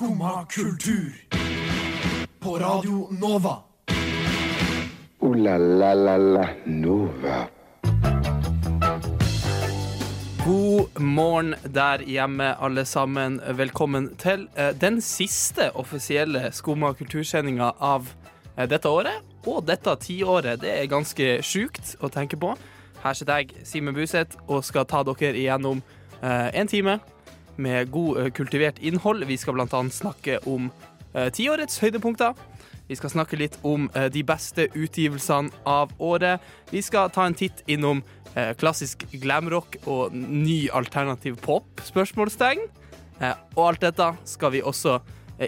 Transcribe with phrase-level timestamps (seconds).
[0.00, 1.12] Skumma kultur.
[2.38, 3.56] På Radio Nova.
[5.18, 7.48] O-la-la-la-la Nova.
[10.46, 13.40] God morgen der hjemme, alle sammen.
[13.56, 18.08] Velkommen til eh, den siste offisielle Skumma kultursendinga av
[18.56, 19.20] eh, dette året.
[19.46, 20.62] Og dette tiåret.
[20.64, 22.56] Det er ganske sjukt å tenke på.
[23.04, 25.84] Her sitter jeg, Simen Buseth, og skal ta dere igjennom
[26.22, 27.02] eh, en time
[27.60, 29.24] med god, eh, kultivert innhold.
[29.24, 30.70] Vi skal annet snakke om
[31.14, 32.34] eh, tiårets høydepunkter.
[32.88, 36.40] Vi skal snakke litt om eh, de beste utgivelsene av året.
[36.70, 41.80] Vi skal ta en titt innom klassisk glamrock og ny alternativ pop?
[41.82, 42.60] spørsmålstegn.
[43.56, 45.00] Og alt dette skal vi også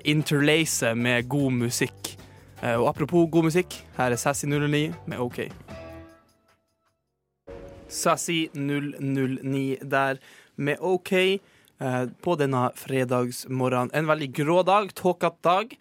[0.02, 2.10] interlace med god musikk.
[2.58, 5.38] Og apropos god musikk, her er Sassy 009 med OK.
[7.86, 10.18] Sassy 009 der
[10.56, 11.12] med OK
[11.80, 13.92] eh, på denne fredagsmorgenen.
[13.96, 15.76] En veldig grå dag, tåkete dag.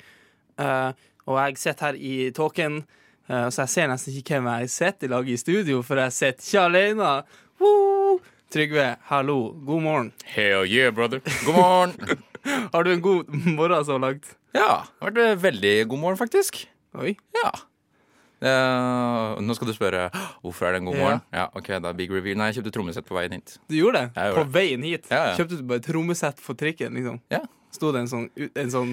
[0.62, 2.82] Eh, og jeg sitter her i tåken,
[3.30, 6.18] eh, så jeg ser nesten ikke hvem jeg sitter i lag i studio, for jeg
[6.18, 7.14] sitter ikke alene.
[7.62, 8.20] Woo!
[8.52, 10.12] Trygve, hallo, god morgen.
[10.28, 11.22] Hell yeah, brother.
[11.46, 12.20] God morgen.
[12.74, 14.36] Har du en god morgen så langt?
[14.52, 16.66] ja, det har vært veldig god morgen, faktisk.
[17.00, 17.14] Oi.
[17.38, 17.52] Ja.
[18.42, 20.08] Eh, nå skal du spørre
[20.42, 21.22] hvorfor er det en god morgen.
[21.36, 22.38] Ja, ok, da Big reveal.
[22.40, 23.58] Nei, jeg kjøpte trommesett på veien hit.
[23.70, 24.14] Du gjorde det?
[24.18, 25.10] Gjorde På veien hit?
[25.12, 25.36] Ja, ja.
[25.40, 27.20] Kjøpte du bare trommesett for trikken, liksom?
[27.34, 27.44] Ja.
[27.72, 28.26] Sto det en sånn,
[28.60, 28.90] en sånn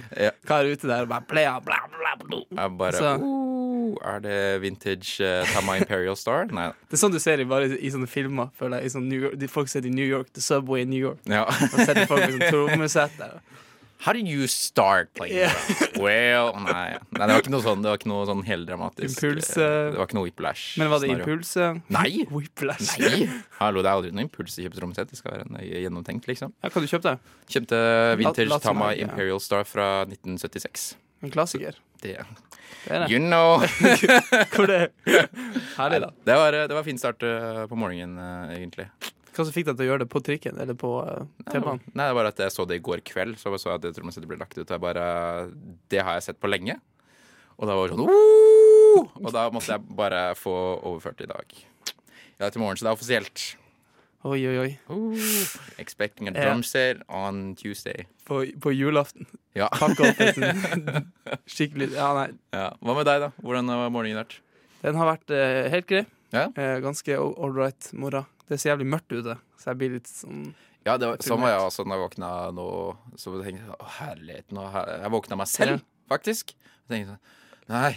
[0.46, 2.42] kar ute der og bare playa, bla, bla, bla.
[2.60, 6.44] Jeg bare Så- oh, Er det vintage uh, Tama Imperial Star?
[6.52, 6.68] Nei.
[6.86, 8.50] Det er sånn du ser i, bare i sånne filmer.
[8.54, 10.84] Føler jeg, i sånn New York, de folk sitter i New York, The Subway i
[10.84, 11.18] New York.
[11.26, 11.46] Ja.
[11.48, 13.40] Og setter folk med sånn trommesett der.
[14.00, 15.38] How did you start playing?
[15.42, 15.50] Ja.
[15.98, 16.94] Well, nei.
[17.10, 17.26] nei.
[17.26, 19.16] Det var ikke noe sånn, det var ikke noe sånn heldramatisk.
[19.18, 20.78] Impuls, eh, Det var ikke noe whiplash.
[20.78, 21.24] Men var det scenario.
[21.26, 21.50] impuls?
[21.56, 21.80] eh?
[21.96, 22.12] Nei.
[22.36, 22.92] Whiplash.
[23.02, 23.26] Nei!
[23.58, 25.10] Hallo, det er aldri noe impuls å kjøpe trommesett.
[25.10, 26.54] Det skal være en- gjennomtenkt, liksom.
[26.62, 27.16] Ja, hva du kjøpte?
[27.50, 27.82] Kjøpte
[28.22, 29.08] vintage La- Tama ja.
[29.08, 30.92] Imperial Star fra 1976.
[31.26, 31.74] En klassiker.
[32.00, 32.14] Det,
[32.86, 33.10] Det er det.
[33.10, 33.58] you know.
[34.54, 34.92] Hvor det
[35.74, 36.12] Herlig, da.
[36.30, 37.18] Det var, det var fin start
[37.66, 38.14] på morgenen,
[38.54, 38.86] egentlig.
[39.38, 41.78] Hva som fikk deg til å gjøre det på trikken eller på uh, T-banen?
[41.94, 43.36] Nei, det var at jeg så det i går kveld.
[43.38, 44.66] Så jeg så at det trommesettet ble lagt ut.
[44.66, 45.04] Jeg bare
[45.90, 46.74] Det har jeg sett på lenge.
[47.58, 50.52] Og da var det sånn «Woo!» Og da måtte jeg bare få
[50.90, 51.56] overført det i dag.
[52.38, 53.46] Ja, til morgen, så det er offisielt.
[54.26, 54.70] Oi, oi, oi.
[55.78, 56.48] Expecting a Ja.
[56.48, 58.06] drum set on Tuesday.
[58.26, 59.26] På, på julaften.
[59.54, 59.68] Ja.
[59.74, 60.10] Pakka
[61.46, 62.28] skikkelig Ja, nei.
[62.54, 62.72] ja.
[62.82, 63.30] Hva med deg, da?
[63.42, 64.40] Hvordan har morgenen vært?
[64.82, 66.04] Den har vært uh, helt grei.
[66.34, 66.48] Ja.
[66.54, 68.26] Uh, ganske all right morgen.
[68.48, 70.44] Det er så jævlig mørkt ute, så jeg blir litt sånn
[70.86, 72.66] Ja, det var, sånn var jeg også når jeg våkna nå.
[73.20, 76.54] Så tenkte jeg å herlighet, nå har jeg våkna meg selv, faktisk.
[76.56, 77.34] Jeg tenkte sånn
[77.68, 77.90] Nei,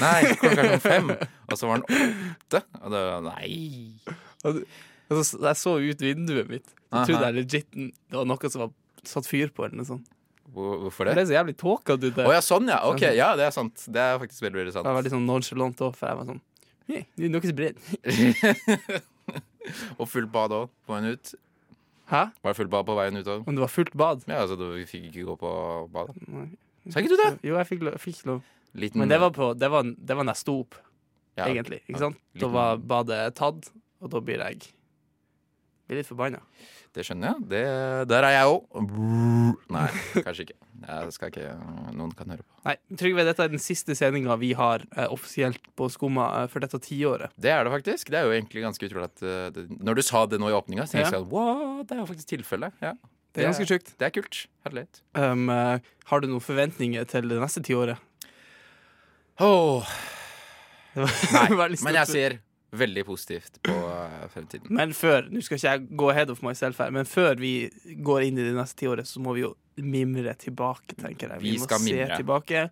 [0.00, 1.10] nei, klokka er sånn fem.
[1.50, 2.06] Og så var den
[2.40, 2.62] åtte.
[2.80, 3.50] Og det var nei.
[4.48, 4.62] Og
[5.10, 6.68] og så, Jeg så ut vinduet mitt.
[6.94, 8.70] Jeg trodde jeg legit det var noe som var
[9.04, 9.64] satt fyr på.
[9.66, 10.06] eller noe sånt.
[10.54, 11.22] Hvorfor Det det?
[11.24, 12.24] er så jævlig tåkete ute.
[12.26, 12.78] Å ja, sånn ja.
[12.88, 13.84] Ok, ja, det er sant.
[13.90, 14.86] Det er faktisk veldig, veldig sant.
[14.86, 16.40] Jeg var litt sånn nonchalant òg, for jeg var sånn
[16.90, 19.02] «Hey, Det er noe som brenner.
[19.98, 21.32] Og fullt bad òg, på veien ut.
[22.10, 22.24] Hæ?
[22.42, 23.44] Var det fullt bad på veien ut òg?
[23.46, 24.24] Om det var fullt bad?
[24.26, 25.52] Ja, altså, du fikk ikke gå på
[25.94, 26.16] badet.
[26.90, 27.30] Sa ikke du det?
[27.46, 28.00] Jo, jeg fikk lov.
[28.02, 28.42] Fikk lov.
[28.72, 30.76] Liten, Men det var, på, det, var, det var når jeg sto opp,
[31.38, 31.80] ja, egentlig.
[31.88, 32.20] Ikke ja, sant?
[32.38, 33.70] Da var badet tatt,
[34.00, 34.70] og da blir jeg
[35.90, 36.40] blir litt forbanna.
[36.94, 37.46] Det skjønner jeg.
[37.52, 37.62] Det,
[38.10, 38.80] der er jeg òg.
[39.70, 39.86] Nei,
[40.24, 40.56] kanskje ikke.
[40.80, 41.52] Jeg skal ikke
[41.94, 42.58] Noen kan høre på.
[42.66, 46.64] Nei, Trygve, dette er den siste sendinga vi har eh, offisielt på Skumma eh, for
[46.64, 47.34] dette tiåret.
[47.38, 48.10] Det er det faktisk.
[48.10, 50.56] Det er jo egentlig ganske utrolig at uh, det, Når du sa det nå i
[50.56, 51.14] åpninga, tenkte jeg Ja.
[51.20, 52.82] sånn Wow, det er jo faktisk tilfellet.
[52.82, 52.94] Ja,
[53.30, 53.94] Det er ganske sjukt.
[54.00, 54.44] det er kult.
[54.66, 55.02] Herlighet.
[55.14, 58.02] Um, eh, har du noen forventninger til det neste tiåret?
[59.38, 59.46] Det
[61.06, 62.40] var nei, men jeg ser
[62.72, 64.68] veldig positivt på uh, fremtiden.
[64.70, 67.70] Men før Nå skal ikke jeg gå ahead of myself her, men før vi
[68.06, 71.42] går inn i det neste tiåret, så må vi jo mimre tilbake, tenker jeg.
[71.42, 72.16] Vi må skal se mimre.
[72.20, 72.62] tilbake,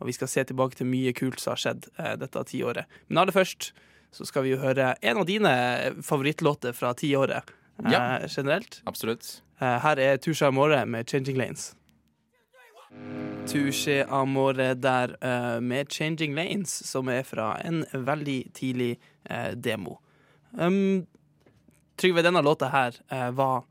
[0.00, 2.86] og vi skal se tilbake til mye kult som har skjedd eh, dette tiåret.
[3.08, 3.72] Men aller først
[4.16, 5.52] så skal vi jo høre en av dine
[6.06, 7.42] favorittlåter fra tiåret
[7.84, 8.20] eh, Ja.
[8.28, 8.80] generelt.
[8.86, 9.42] Absolutt.
[9.60, 11.74] Eh, her er Tusha Amore med 'Changing Lanes'.
[13.46, 18.96] Touché Amore der uh, med 'Changing Lanes', som er fra en veldig tidlig
[19.30, 19.96] uh, demo.
[20.52, 21.06] Um,
[21.96, 23.64] Trygve, denne låta her uh, var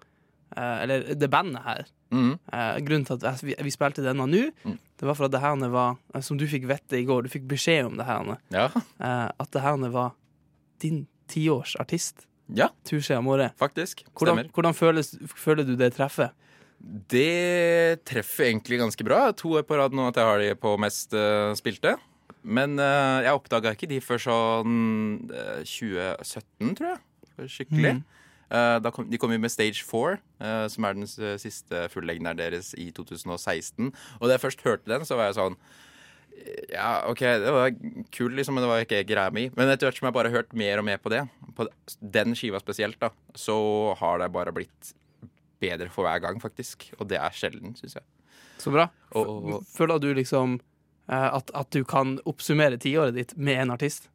[0.58, 2.38] Eller det bandet her Mm.
[2.86, 4.78] Grunnen til at vi, vi spilte denne nå, Mm.
[5.00, 7.48] det var for at det her var Som du fikk vite i går, du fikk
[7.48, 8.70] beskjed om det her, Ja.
[9.40, 10.12] at det her var
[10.82, 12.26] din tiårsartist.
[12.56, 13.50] ja, Touché Amore.
[13.58, 14.04] faktisk.
[14.14, 16.30] Hvordan, hvordan føles, føler du det treffet?
[16.86, 19.30] Det treffer egentlig ganske bra.
[19.42, 21.96] To år på rad nå at jeg har de på mest uh, spilte.
[22.46, 24.76] Men uh, jeg oppdaga ikke de før sånn
[25.32, 27.02] uh, 2017, tror jeg.
[27.50, 27.98] Skikkelig.
[27.98, 28.06] Mm.
[28.54, 31.10] Eh, kom, de kom jo med Stage 4, eh, som er den
[31.42, 33.90] siste fullengderen deres i 2016.
[34.20, 35.58] Og da jeg først hørte den, så var jeg sånn
[36.70, 37.72] Ja, OK, det var
[38.14, 39.48] kul, liksom, men det var ikke greia mi.
[39.56, 41.24] Men etter hvert som jeg bare har hørt mer og mer på det,
[41.56, 41.68] på
[42.02, 43.10] den skiva spesielt, da,
[43.40, 43.56] så
[44.02, 44.94] har det bare blitt
[45.62, 46.90] bedre for hver gang, faktisk.
[47.00, 48.04] Og det er sjelden, syns jeg.
[48.58, 48.90] Så bra.
[49.16, 50.60] Og- Føler du liksom
[51.10, 54.10] eh, at, at du kan oppsummere tiåret ditt med en artist?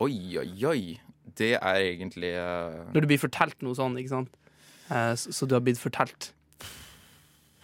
[0.00, 1.00] Oi, oi, oi.
[1.36, 2.84] Det er egentlig uh...
[2.94, 4.30] Når du blir fortalt noe sånn, ikke sant?
[4.90, 6.32] Uh, så, så du har blitt fortalt.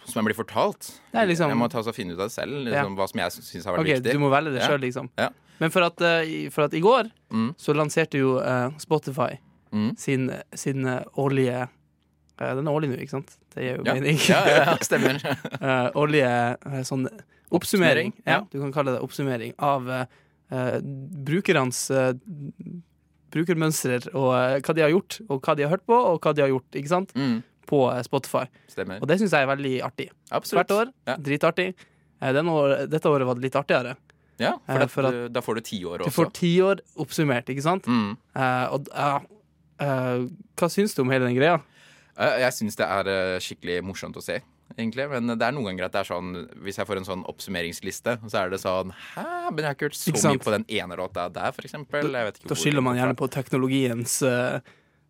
[0.05, 0.87] Som jeg blir fortalt.
[1.13, 3.65] Liksom- Jeg må ta og finne ut av det selv, liksom, hva som jeg syns
[3.65, 4.13] har vært Ok, viktig.
[4.17, 4.67] Du må velge det Ja.
[4.71, 5.09] sjøl, liksom.
[5.17, 5.29] Ja.
[5.61, 7.53] Men for at, uh, for at i går Mm.
[7.55, 9.37] så lanserte jo eh, Spotify
[9.71, 9.95] Mm.
[9.97, 11.67] sin, sin eh, årlige eh,
[12.57, 13.33] Den er årlig nå, ikke sant?
[13.55, 13.93] Det gir jo Ja.
[13.97, 14.17] mening.
[14.29, 15.19] ja, ja, stemmer.
[15.61, 16.31] Eh, årlige
[16.65, 17.07] eh, sånn
[17.51, 18.13] oppsummering.
[18.25, 20.05] Ja, du kan kalle det oppsummering av uh,
[20.55, 20.77] eh,
[21.27, 22.13] brukernes uh,
[23.31, 26.33] brukermønstre og uh, hva de har gjort, og hva de har hørt på, og hva
[26.35, 27.13] de har gjort ikke sant?
[27.15, 27.39] Mm,
[27.71, 28.45] på eh, Spotify.
[28.71, 28.99] stemmer.
[28.99, 30.09] Og det syns jeg er veldig artig.
[30.35, 30.65] Absolutt.
[30.67, 30.89] Hvert år.
[31.07, 31.15] Ja.
[31.23, 31.67] Dritartig.
[32.19, 33.93] Eh, den år, dette året var det litt artigere.
[34.41, 36.81] Ja, for, det, for at- du- da får du ti år Du får ti år
[36.99, 37.85] oppsummert, ikke sant?
[37.87, 38.17] Mm.
[38.35, 39.11] Eh, og ja,
[39.85, 40.25] eh,
[40.59, 41.59] hva syns du om hele den greia?
[42.17, 44.39] Eh, Jeg syns det er eh, skikkelig morsomt å se,
[44.77, 45.07] egentlig.
[45.11, 46.31] Men det er noen ganger at det er sånn
[46.65, 49.89] Hvis jeg får en sånn oppsummeringsliste, så er det sånn Hæ, men jeg har ikke
[49.89, 52.11] hørt så mye på den ene låta der, for eksempel.
[52.11, 54.59] Da skylder man gjerne på teknologiens uh,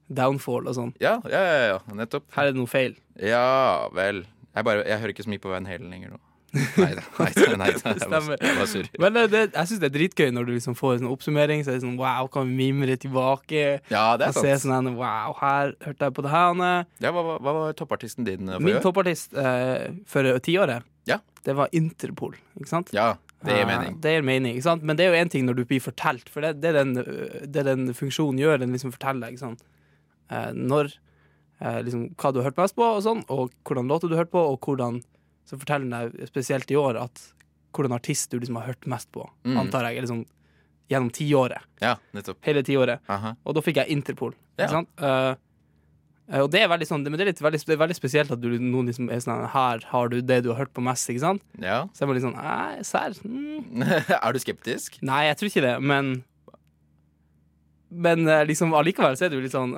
[0.09, 0.94] downfall og sånn.
[1.03, 2.27] Ja, ja, ja, ja, nettopp.
[2.36, 2.98] Her er det noe feil.
[3.21, 4.25] Ja vel.
[4.51, 6.19] Jeg, bare, jeg hører ikke så mye på Van Halen lenger nå.
[6.81, 7.03] Nei da.
[7.15, 7.92] Nei, da, nei, da.
[7.94, 8.25] Jeg Stemmer.
[8.33, 8.88] var, jeg var sur.
[9.00, 11.63] Men eh, det, jeg syns det er dritgøy når du liksom får en oppsummering.
[11.63, 13.63] Så er det sånn wow, kan vi mimre tilbake?
[13.94, 14.65] Ja, det er se sant.
[14.68, 16.62] sånn wow, her hørte jeg på det her.
[17.06, 18.86] Ja, hva, hva, var toppartisten din For Min forrige år?
[18.89, 21.21] toppartist eh, for tiåret, Ja.
[21.48, 22.92] det var Interpol, ikke sant?
[22.94, 23.13] Ja,
[23.45, 23.77] det gir mening.
[23.80, 24.01] mening.
[24.03, 24.83] Det gir mening, ikke sant?
[24.86, 26.92] Men det er jo én ting når du blir fortalt, for det, det, er den,
[27.48, 28.59] det den funksjonen gjør.
[28.62, 29.63] Den liksom forteller ikke sant?
[30.30, 30.92] Eh, når
[31.63, 34.25] eh, liksom, Hva du har hørt mest på, og sånn, og hvordan låter du har
[34.25, 35.00] hørt på, og hvordan
[35.51, 37.21] Så forteller hun deg spesielt i år at
[37.75, 39.57] hvordan artist du liksom har hørt mest på, Mm.
[39.65, 40.01] antar jeg.
[40.06, 40.25] liksom,
[40.89, 41.62] gjennom tiåret.
[41.81, 42.38] Ja, nettopp.
[42.44, 43.00] Hele tiåret.
[43.45, 44.33] Og da fikk jeg Interpol.
[44.57, 44.65] Ja.
[44.65, 44.89] Ikke sant?
[45.00, 45.36] Eh,
[46.42, 48.39] og det er veldig sånn Men det er, litt, veldig, det er veldig spesielt at
[48.39, 51.19] du noen liksom er sånn Her har du det du har hørt på mest, ikke
[51.19, 51.42] sant?
[51.59, 51.88] Ja.
[51.92, 53.15] Så jeg var litt sånn Æ, serr?
[53.27, 53.83] Mm.
[54.24, 55.00] er du skeptisk?
[55.01, 56.24] Nei, jeg tror ikke det, men
[57.92, 59.74] Men eh, liksom allikevel så er du litt sånn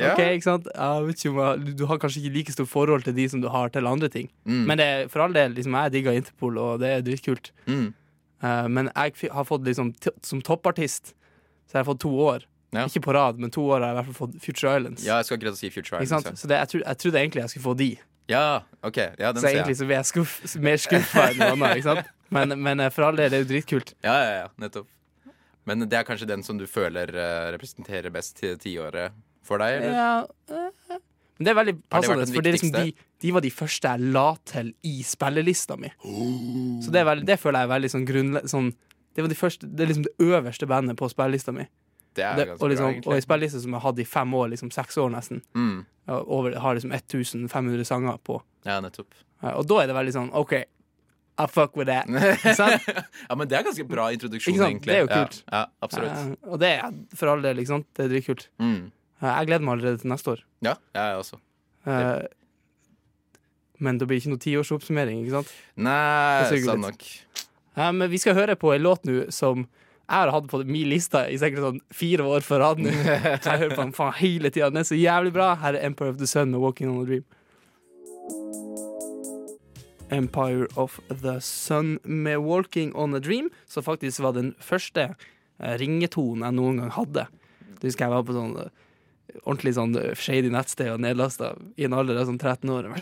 [0.00, 0.70] eh, OK, ikke sant?
[0.74, 3.26] Jeg vet ikke om jeg, du, du har kanskje ikke like stort forhold til de
[3.30, 4.30] som du har til andre ting.
[4.44, 4.64] Mm.
[4.70, 7.52] Men det, for all del, liksom, jeg digger Interpol, og det er dritkult.
[7.66, 7.92] Mm.
[8.44, 11.14] Uh, men jeg har fått liksom som toppartist
[11.64, 12.42] Så har jeg fått to år.
[12.74, 12.88] Ja.
[12.90, 15.04] Ikke på rad, men to år har jeg i hvert fall fått Future Islands.
[15.06, 16.34] Ja, jeg skal akkurat si Future Islands ja.
[16.36, 17.90] Så det, jeg, tro, jeg trodde egentlig jeg skulle få de.
[18.30, 18.98] Ja, ok.
[19.18, 22.10] Ja, den Så egentlig så blir jeg skuff, mer skuffa enn noe annet.
[22.34, 23.94] Men, men eh, for all del, det er jo dritkult.
[24.02, 24.88] Ja, ja, ja, nettopp.
[25.68, 29.14] Men det er kanskje den som du føler eh, representerer best til tiåret
[29.46, 29.98] for deg, eller?
[29.98, 30.14] Ja,
[30.50, 31.00] eh.
[31.34, 32.92] Men det er veldig passende, for det liksom de,
[33.22, 35.90] de var de første jeg la til i spillelista mi.
[36.84, 38.68] Så det, er veldig, det føler jeg er veldig sånn grunnleggende Sånn,
[39.14, 41.66] det var de første, det er liksom det øverste bandet på spillelista mi.
[42.14, 44.06] Det er Det, og, liksom, bra, og i spillelista spilleliste som jeg har hatt i
[44.06, 45.42] fem år, liksom seks år nesten.
[45.58, 45.76] Mm.
[46.06, 48.38] Over, har liksom 1500 sanger på.
[48.68, 49.10] Ja, nettopp.
[49.42, 52.06] Ja, Og da er det veldig sånn OK, I fuck with that.
[53.28, 54.92] Ja, men det er ganske bra introduksjon, Ikke egentlig.
[54.92, 55.40] Det er jo kult.
[55.48, 56.14] Ja, ja absolutt.
[56.14, 57.88] Ja, Og det er for all del, ikke sant.
[57.96, 58.46] Det er dritkult.
[58.62, 58.92] Mm.
[59.24, 60.42] Jeg gleder meg allerede til neste år.
[60.66, 61.38] Ja, jeg også.
[61.84, 62.24] Uh,
[63.84, 65.54] Men det blir ikke noe tiårsoppsummering, ikke sant?
[65.76, 67.06] Nei, sant nok.
[67.74, 69.66] Men vi skal høre på en låt nå som
[70.04, 72.90] jeg har hatt på min liste i sikkert sånn fire år på rad nå.
[72.92, 74.68] Jeg hører på den faen hele tida.
[74.68, 75.54] Den er så jævlig bra.
[75.62, 77.24] Her er Empire of the Sun med 'Walking on a Dream'.
[80.12, 85.14] Empire of the Sun med 'Walking on a Dream', som faktisk var den første
[85.60, 87.26] eh, ringetonen jeg noen gang hadde.
[87.80, 88.68] Det husker jeg var på sånn eh,
[89.44, 92.90] ordentlig sånn shady nettsted og nedlasta i en alder av sånn 13 år.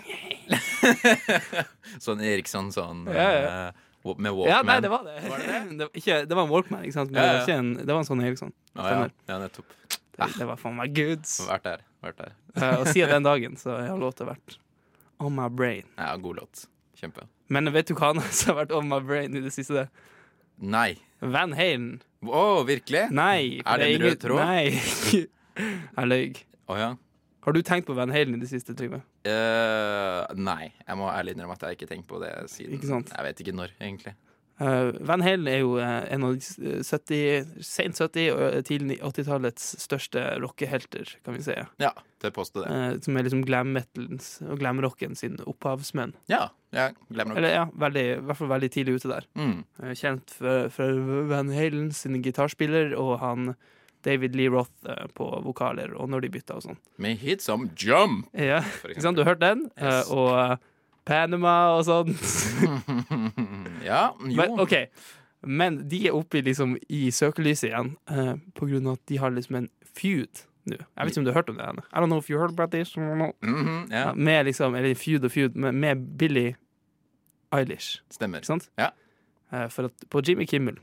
[2.03, 3.49] Sånn Eriksson sånn Ja, ja.
[3.69, 4.49] Uh, med Walkman.
[4.51, 5.15] Ja, nei, det var det.
[5.79, 7.13] det, var, ikke, det var en Walkman, ikke sant?
[7.13, 8.55] Men Ja, det var, en, det var en sånn Eriksson.
[8.75, 9.39] Ah, ja.
[9.43, 9.77] Nettopp.
[10.13, 11.37] Det, det var faen meg goods.
[11.49, 11.85] Vært der.
[12.05, 12.33] Vært der.
[12.59, 14.59] uh, og siden den dagen så har låta vært
[15.23, 15.87] On My Brain.
[16.01, 16.65] Ja, god låt.
[16.99, 17.29] Kjempe.
[17.53, 19.87] Men vet du hva annet som har vært On My Brain i det siste?
[20.63, 20.97] Nei.
[21.23, 22.01] Van Halen.
[22.27, 23.07] Å, virkelig?
[23.15, 23.63] Nei.
[23.63, 24.43] Er det en rød tråd?
[24.43, 25.27] Nei.
[25.57, 26.43] Jeg løy.
[26.71, 26.95] Oh, ja.
[27.43, 29.01] Har du tenkt på Van Halen i det siste, Trygve?
[29.27, 30.71] Uh, nei.
[30.87, 32.79] Jeg må ærlig innrømme at jeg ikke har tenkt på det siden?
[33.11, 34.15] Jeg vet ikke når, egentlig.
[34.63, 39.73] Uh, Van Halen er jo eh, en av de 70, sent 70- og tidlig 80-tallets
[39.83, 41.57] største rockehelter, kan vi si.
[41.83, 41.91] Ja,
[42.23, 42.71] det påstår det.
[42.71, 46.15] Uh, som er liksom glam metalens og glam rocken sin opphavsmenn.
[46.31, 47.43] Ja, ja glemmer nok.
[47.43, 49.31] Eller ja, veldig, i hvert fall veldig tidlig ute der.
[49.41, 49.57] Mm.
[49.83, 53.55] Uh, Kjent for, for Van Halen sin gitarspiller, og han
[54.05, 56.79] David Lee Roth eh, på vokaler, og når de bytta og sånn.
[57.03, 58.29] Med hit som Jump!
[58.35, 59.17] Ja, ikke sant?
[59.19, 59.69] Du har hørt den?
[59.77, 60.11] Eh, Yes.
[60.11, 60.57] og eh,
[61.05, 62.15] Panama og sånn.
[63.83, 64.37] Ja, jo.
[64.39, 64.87] Men, okay.
[65.43, 69.33] Men de er oppe liksom, i søkelyset igjen uh, på grunn av at de har
[69.35, 69.69] liksom en
[69.99, 70.77] feud nå.
[70.79, 71.65] Jeg vet ikke om du har hørt om det?
[71.67, 71.83] Anne.
[71.91, 72.97] I don't know if you heard about this.
[72.97, 74.07] Mm -hmm, yeah.
[74.07, 76.55] Ja, med liksom, eller feud og feud, med, med Billie
[77.53, 78.03] Eilish.
[78.11, 78.39] stemmer.
[78.39, 78.71] Ikke sant?
[78.79, 78.89] Ja.
[79.53, 80.79] Uh, for at på Jimmy Kimmel,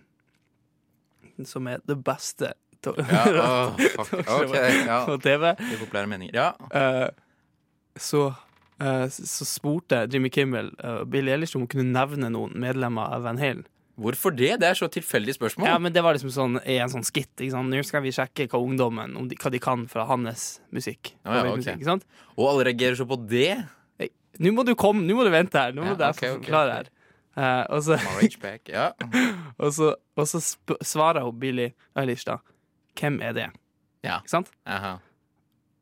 [1.46, 2.54] som er det beste
[2.86, 4.14] Ja, oh, fuck.
[4.40, 4.54] Ok,
[4.88, 5.02] ja.
[5.06, 6.36] på TV, I populære meninger.
[6.36, 6.54] Ja.
[6.72, 7.10] eh,
[8.00, 8.34] så,
[8.80, 13.26] eh, så spurte Jimmy Kimmel uh, Billie Eilish om hun kunne nevne noen medlemmer av
[13.28, 13.66] Van Halen.
[14.00, 14.54] Hvorfor det?
[14.62, 15.68] Det er så tilfeldig spørsmål.
[15.68, 17.34] Ja, men det var liksom sånn i en sånn skitt.
[17.36, 17.68] Ikke sant?
[17.74, 21.12] Nå skal vi sjekke hva ungdommen om de, hva de kan fra hans musikk.
[21.26, 21.60] Ja, ja, ok.
[21.60, 22.06] Musikk, ikke sant?
[22.38, 23.58] Og alle reagerer så på det.
[24.40, 25.76] Nå må du komme, nå må du vente her.
[25.76, 26.90] Nå må Ja, du ok, ok, forklare her.
[27.40, 28.72] Eh, og så, Marriage back.
[28.72, 28.88] Ja.
[29.64, 32.40] og så, og så sp svarer hun Billie Eilish da
[32.98, 33.48] Hvem er det?
[34.06, 34.20] Ja.
[34.22, 34.52] Ikke sant?
[34.66, 34.96] Aha.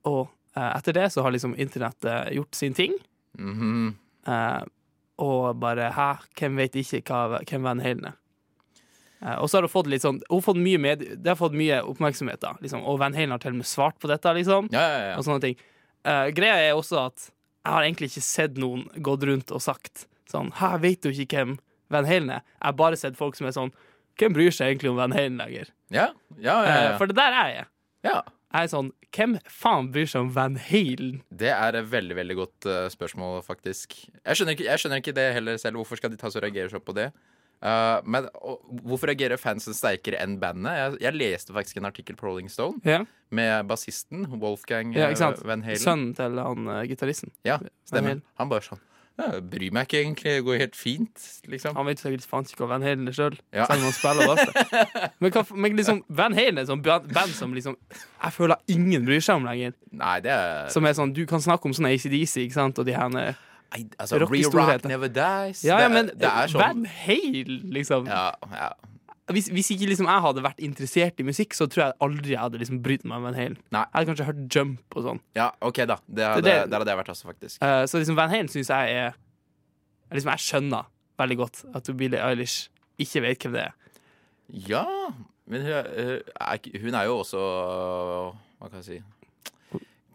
[0.09, 0.23] Og
[0.57, 2.97] eh, etter det så har liksom internettet gjort sin ting.
[3.37, 3.95] Mhm.
[4.27, 4.63] eh,
[5.17, 8.17] og bare Hæ, hvem vet ikke hva, hvem Van Halen er?
[9.21, 11.39] Eh, og så har hun fått litt sånn Hun har fått mye med, Det har
[11.39, 12.51] fått mye oppmerksomhet, da.
[12.61, 12.83] Liksom.
[12.85, 14.69] Og Van Halen har til og med svart på dette, liksom.
[14.73, 15.15] Ja, ja, ja.
[15.17, 15.57] Og sånne ting.
[16.05, 17.31] Eh, greia er også at
[17.67, 21.41] jeg har egentlig ikke sett noen gått rundt og sagt sånn Hæ, vet du ikke
[21.41, 21.57] hvem
[21.89, 22.45] Van Halen er?
[22.45, 23.73] Jeg har bare sett folk som er sånn
[24.17, 25.69] Hvem bryr seg egentlig om Van Halen lenger?
[25.93, 26.97] Ja, ja, ja, Eh, ja.
[26.97, 27.67] for det der er jeg.
[28.09, 28.21] ja.
[28.53, 31.17] Jeg er sånn Hvem faen bryr seg om Van Halen?
[31.35, 33.93] Det er et veldig veldig godt uh, spørsmål, faktisk.
[34.23, 35.79] Jeg skjønner, ikke, jeg skjønner ikke det heller selv.
[35.81, 37.09] Hvorfor skal de ta så reagere sånn på det?
[37.57, 40.75] Uh, men og, hvorfor reagerer fansen sterkere enn bandet?
[40.77, 42.99] Jeg, jeg leste faktisk en artikkel på Rolling Stone Ja,
[43.33, 45.23] med bassisten Wolfgang ja eh?
[45.43, 45.81] Van Halen.
[45.81, 47.33] Sønnen til han uh, gitaristen.
[47.47, 47.57] Ja,
[47.89, 48.21] stemmer.
[48.39, 48.79] Han bare sånn
[49.17, 51.75] ja, jeg Bryr meg ikke egentlig, det går helt fint, liksom.
[51.75, 53.65] Han vet sikkert faen ikke hva Van Halen er sjøl, Ja.
[53.65, 54.43] selv om han spiller bass.
[55.21, 59.05] Men, hva, men liksom, Van Halen er et sånt band som liksom Jeg føler ingen
[59.07, 59.73] bryr seg om lenger.
[59.91, 62.85] Nei, det er Som er sånn, Du kan snakke om sånn ACDC, ikke sant, og
[62.85, 63.33] de her Nei,
[63.99, 64.85] altså, rockestorheter.
[64.85, 65.63] Re-Rock Never Dies.
[65.65, 68.05] Ja, ja, det, men det er sånn Van Halen, liksom.
[68.07, 68.69] ja, ja.
[69.27, 72.39] Hvis, hvis ikke liksom jeg hadde vært interessert i musikk, så tror jeg aldri jeg
[72.39, 73.57] hadde liksom brydd meg om Van Halen.
[73.75, 73.81] Nei.
[73.83, 75.19] Jeg hadde kanskje hørt Jump og sånn.
[75.35, 75.97] ja, OK, da.
[76.07, 77.61] Det hadde, Det- det- Der hadde jeg vært også, faktisk.
[77.61, 79.13] Uh, så liksom Van Halen syns jeg er
[80.13, 80.85] liksom Jeg skjønner
[81.19, 83.73] veldig godt at Billie Eilish ikke vet hvem det er.
[84.49, 84.85] Ja,
[85.45, 87.37] men hun, er- er, hun er jo også
[88.61, 89.03] Hva kan jeg si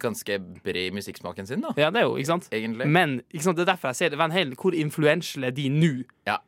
[0.02, 2.48] Ganske bred i musikksmaken sin, da, Ja, det er jo, ikke sant?
[2.50, 2.86] egentlig.
[2.88, 4.18] Men ikke sant, det er derfor jeg sier det.
[4.18, 6.04] Van Halen, hvor influential er de nå?
[6.26, 6.38] Ja.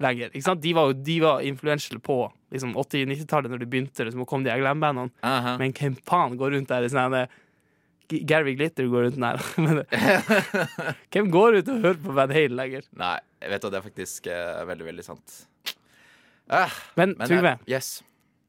[0.00, 0.62] Lenger, ikke sant?
[0.62, 2.16] De var de var influential på
[2.52, 5.10] liksom 80-90-tallet, når de begynte liksom, å komme de her glam-bandene.
[5.22, 5.58] -huh.
[5.58, 7.28] Men hvem faen går rundt der i sånn
[8.08, 9.40] Gary Glitter går rundt der.
[11.12, 12.86] Hvem går ut og hører på Van Halen lenger?
[12.98, 15.36] Nei, jeg vet at det er faktisk uh, veldig, veldig sant.
[16.52, 18.02] Uh, Men, Trygve, eh, Yes.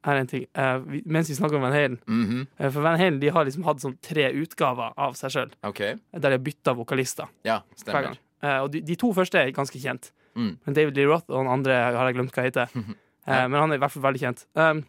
[0.03, 0.45] her er en ting.
[0.89, 2.47] Vi, mens vi snakker om Van Halen Mhm.
[2.57, 5.95] eh, For Van Halen de har liksom hatt sånn tre utgaver av seg sjøl, okay.
[6.11, 7.29] der de har bytta vokalister.
[7.47, 8.17] Ja, stemmer.
[8.43, 10.11] og de, de to første er ganske kjent.
[10.35, 10.53] Mm.
[10.65, 12.73] Men David Lee Roth og han andre har jeg glemt hva heter.
[13.23, 14.41] Eh, men han er i hvert fall veldig kjent.
[14.59, 14.81] Um,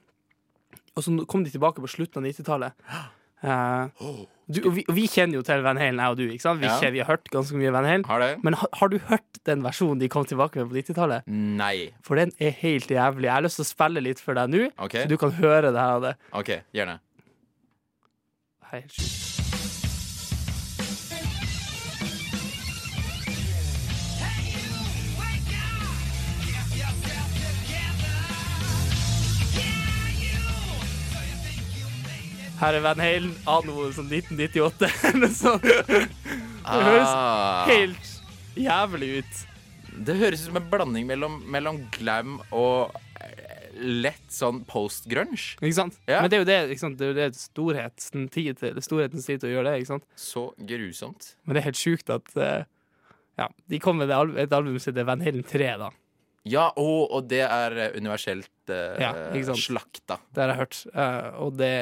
[0.99, 2.75] og så kom de tilbake på slutten av 90-tallet.
[3.45, 3.89] Eh,
[4.49, 6.23] du- og vi, og vi kjenner jo til Van Halen, jeg og du.
[6.33, 6.63] Ikke sant?
[6.63, 6.79] Vi, Ja.
[6.81, 8.05] kjenner, vi har hørt ganske mye Van Halen.
[8.09, 8.25] Har?
[8.43, 11.27] Men har, har du hørt den versjonen de kom tilbake med på 90-tallet?
[11.29, 11.91] Nei.
[12.03, 13.29] For den er helt jævlig.
[13.29, 15.05] Jeg har lyst til å spille litt for deg nå, okay.
[15.05, 15.95] så du kan høre det her.
[16.01, 16.99] av Det ok, gjerne.
[18.73, 19.34] Hei, helt sjukt.
[32.65, 35.61] Her er Van Halen anno sånn 1998 eller sånn.
[35.65, 37.67] Det høres Ah.
[37.69, 38.07] helt
[38.57, 39.41] jævlig ut.
[40.07, 45.59] Det høres ut som en blanding mellom, mellom glam og eh, lett sånn post-grunge.
[45.61, 45.99] Ikke sant?
[46.09, 46.23] Ja.
[46.25, 46.97] Men det er jo det, ikke sant?
[46.99, 49.83] Det er jo det storhetens tid til, storhetens tid til å gjøre det.
[49.83, 50.09] ikke sant?
[50.19, 51.35] Så grusomt.
[51.45, 52.65] Men det er helt sjukt at eh,
[53.39, 55.71] ja, de kom med et album som heter Van Halen 3.
[55.85, 55.93] da
[56.49, 59.13] Ja, og, og det er universelt uh, Ja,
[59.59, 60.21] slakta.
[60.33, 60.83] Det har jeg hørt.
[60.95, 61.73] Uh, og det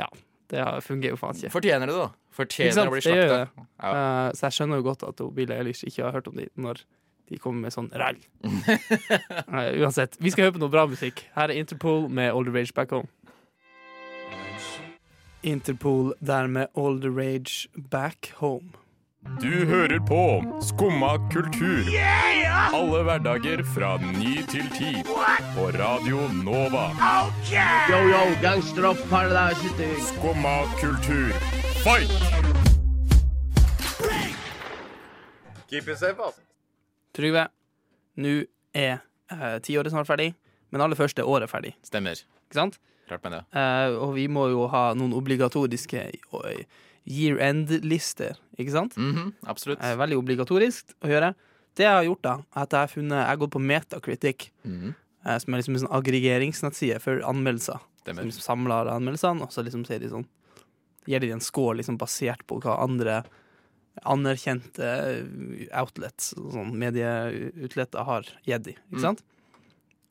[0.00, 0.08] Ja,
[0.52, 1.52] det fungerer jo faen ikke.
[1.54, 2.10] Fortjener det, da.
[2.34, 3.40] Fortjener å bli slakta.
[3.46, 3.64] Ja.
[3.80, 6.82] Uh, så jeg skjønner jo godt at Billie Eilish ikke har hørt om de når
[7.30, 8.18] de kommer med sånn rall.
[8.44, 10.18] uh, uansett.
[10.20, 11.24] Vi skal høre på noe bra musikk.
[11.38, 13.08] Her er Interpol med Older Rage Back Home.
[15.44, 18.72] Interpol der med Older Rage Back Home.
[19.24, 21.86] Du hører på Skumma kultur.
[22.72, 24.90] Alle hverdager fra ny til ti.
[25.56, 26.84] På Radio Nova.
[27.88, 29.88] Yo, yo, gangsteropp, paradise city.
[30.10, 31.32] Skumma kultur,
[31.80, 32.12] fight!
[35.70, 36.40] Keep it safe, altså.
[37.16, 37.46] Trygve,
[38.20, 38.34] nå
[38.76, 38.98] er
[39.32, 40.34] uh, tiåret snart ferdig,
[40.70, 41.72] men aller først er året ferdig.
[41.86, 42.20] Stemmer.
[42.44, 42.78] Ikke sant?
[43.08, 43.42] Klart med det.
[43.56, 46.04] Eh, og vi må jo ha noen obligatoriske
[47.06, 48.96] eh, year end-lister, ikke sant?
[48.96, 49.80] Mhm, absolutt.
[49.82, 51.34] Eh, veldig obligatorisk å gjøre.
[51.76, 54.50] Det jeg har gjort, da, er at jeg har funnet Jeg har gått på Metacritic,
[54.64, 55.40] mm -hmm.
[55.40, 57.80] som er liksom en sånn aggregeringsnettside for anmeldelser.
[58.06, 60.26] Som liksom samler anmeldelsene, og så liksom sier de sånn
[61.06, 63.24] Gir de en score liksom basert på hva andre
[64.06, 64.88] anerkjente
[65.72, 68.72] outlets, sånn medieutletter, har gitt de.
[68.72, 69.00] Ikke Mm.
[69.00, 69.22] sant?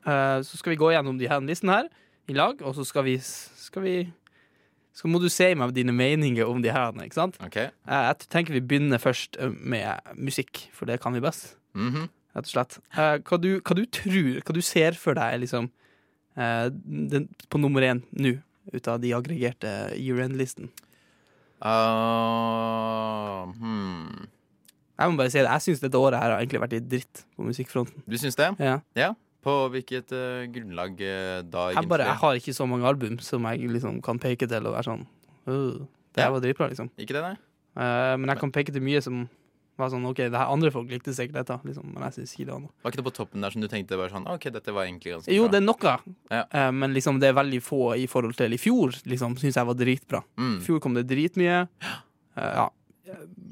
[0.06, 1.88] Eh, så skal vi gå gjennom de her listene her
[2.28, 4.12] i lag, og så skal vi Skal vi
[4.94, 7.38] skal må du si meg dine meninger om de her, ikke sant?
[7.42, 7.56] OK.
[7.66, 11.56] Eh, Jeg tenker vi begynner først eh, med musikk, for det kan vi best.
[11.74, 12.06] Mhm.
[12.34, 12.78] Rett og slett.
[12.94, 15.70] Eh, Hva du, hva du tror, hva du ser for deg liksom
[16.34, 18.32] den, på nummer én nå,
[18.74, 20.66] ut av de aggregerte year-end-listen?
[21.64, 24.26] Uh, hmm.
[24.98, 27.22] Jeg må bare si det, jeg syns dette året her har egentlig vært litt dritt
[27.34, 28.02] på musikkfronten.
[28.06, 28.50] Du syns det?
[28.62, 28.76] Ja.
[28.98, 29.12] Ja.
[29.44, 33.44] På hvilket uh, grunnlag uh, da, Jeg, bare, jeg har ikke så mange album som
[33.52, 35.06] jeg liksom kan peke til og være sånn
[35.46, 35.84] uh,
[36.14, 36.34] Det her Ja.
[36.34, 36.88] var dritbra, liksom.
[36.98, 37.34] Ikke det, nei?
[37.76, 39.24] Uh, men jeg kan peke til mye som
[39.76, 42.44] var sånn OK, det her andre folk likte sikkert dette, liksom, men jeg syns ikke
[42.46, 42.70] det var noe.
[42.84, 45.16] Var ikke det på toppen der som du tenkte bare sånn OK, dette var egentlig
[45.16, 45.50] ganske Jo, bra?
[45.50, 45.94] det er noe,
[46.30, 46.42] Ja.
[46.46, 49.66] uh, men liksom det er veldig få i forhold til i fjor, liksom, syns jeg
[49.66, 50.20] var dritbra.
[50.38, 50.52] Mm.
[50.60, 51.64] I fjor kom det dritmye.
[52.38, 52.68] Uh, ja.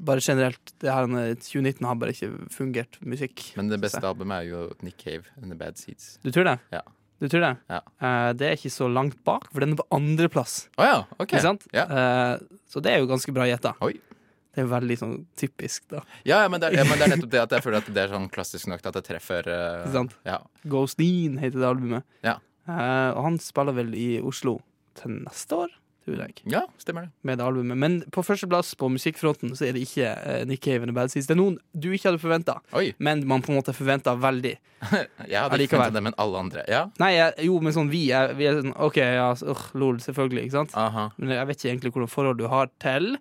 [0.03, 1.07] Bare generelt, det her,
[1.39, 3.45] 2019 har bare ikke fungert musikk.
[3.55, 6.17] Men det beste albumet er jo Nick Cave and The Bad Seeds.
[6.25, 6.57] Du tror det?
[6.75, 6.81] Ja.
[7.23, 7.51] Du tror det?
[7.71, 7.77] Ja.
[8.03, 10.65] Uh, det er ikke så langt bak, for den er på andreplass.
[10.75, 11.29] Oh, ja, OK.
[11.29, 11.63] Ikke sant?
[11.71, 11.85] Ja.
[11.87, 13.71] Eh, så det er jo ganske bra gjetta.
[13.79, 16.01] Det er jo veldig sånn typisk, da.
[16.27, 18.03] Ja, men det, er- ja, men det er nettopp det at jeg føler at det
[18.03, 20.17] er sånn klassisk nok at det treffer uh, Ikke sant?
[20.27, 20.35] Ja.
[20.75, 22.05] Ghosteen heter det albumet.
[22.27, 22.35] Ja.
[22.67, 24.57] Uh, og han spiller vel i Oslo
[24.99, 25.71] til neste år,
[26.03, 26.35] tror jeg.
[26.51, 27.11] ja, stemmer det.
[27.23, 27.77] med det albumet.
[27.79, 31.13] Men på førsteplass på musikkfronten så er det ikke uh, Nick Cave and The Bad
[31.13, 31.27] Seeds.
[31.29, 32.57] Det er noen du ikke hadde forventa,
[32.99, 34.55] men man på en måte forventa veldig.
[35.31, 36.65] Jeg hadde ikke forventa det, men alle andre.
[36.67, 36.81] Ja.
[36.99, 40.43] Nei, jeg, jo, men sånn vi er, vi er sånn OK, ja, øh, lol, selvfølgelig,
[40.49, 40.75] ikke sant?
[40.75, 41.05] Aha.
[41.15, 43.13] Men jeg vet ikke egentlig hvordan forhold du har til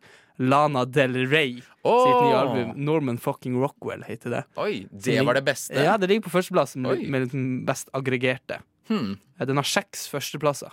[0.42, 2.72] Lana Del Rey sitt nye album.
[2.82, 4.42] Norman fucking Rockwell heter det.
[4.58, 5.76] Oi, det ligger, var det beste.
[5.86, 8.58] Ja, det ligger på førsteplass med, med den best aggregerte.
[8.90, 9.18] Hmm.
[9.38, 10.72] Eh, Den har seks førsteplasser.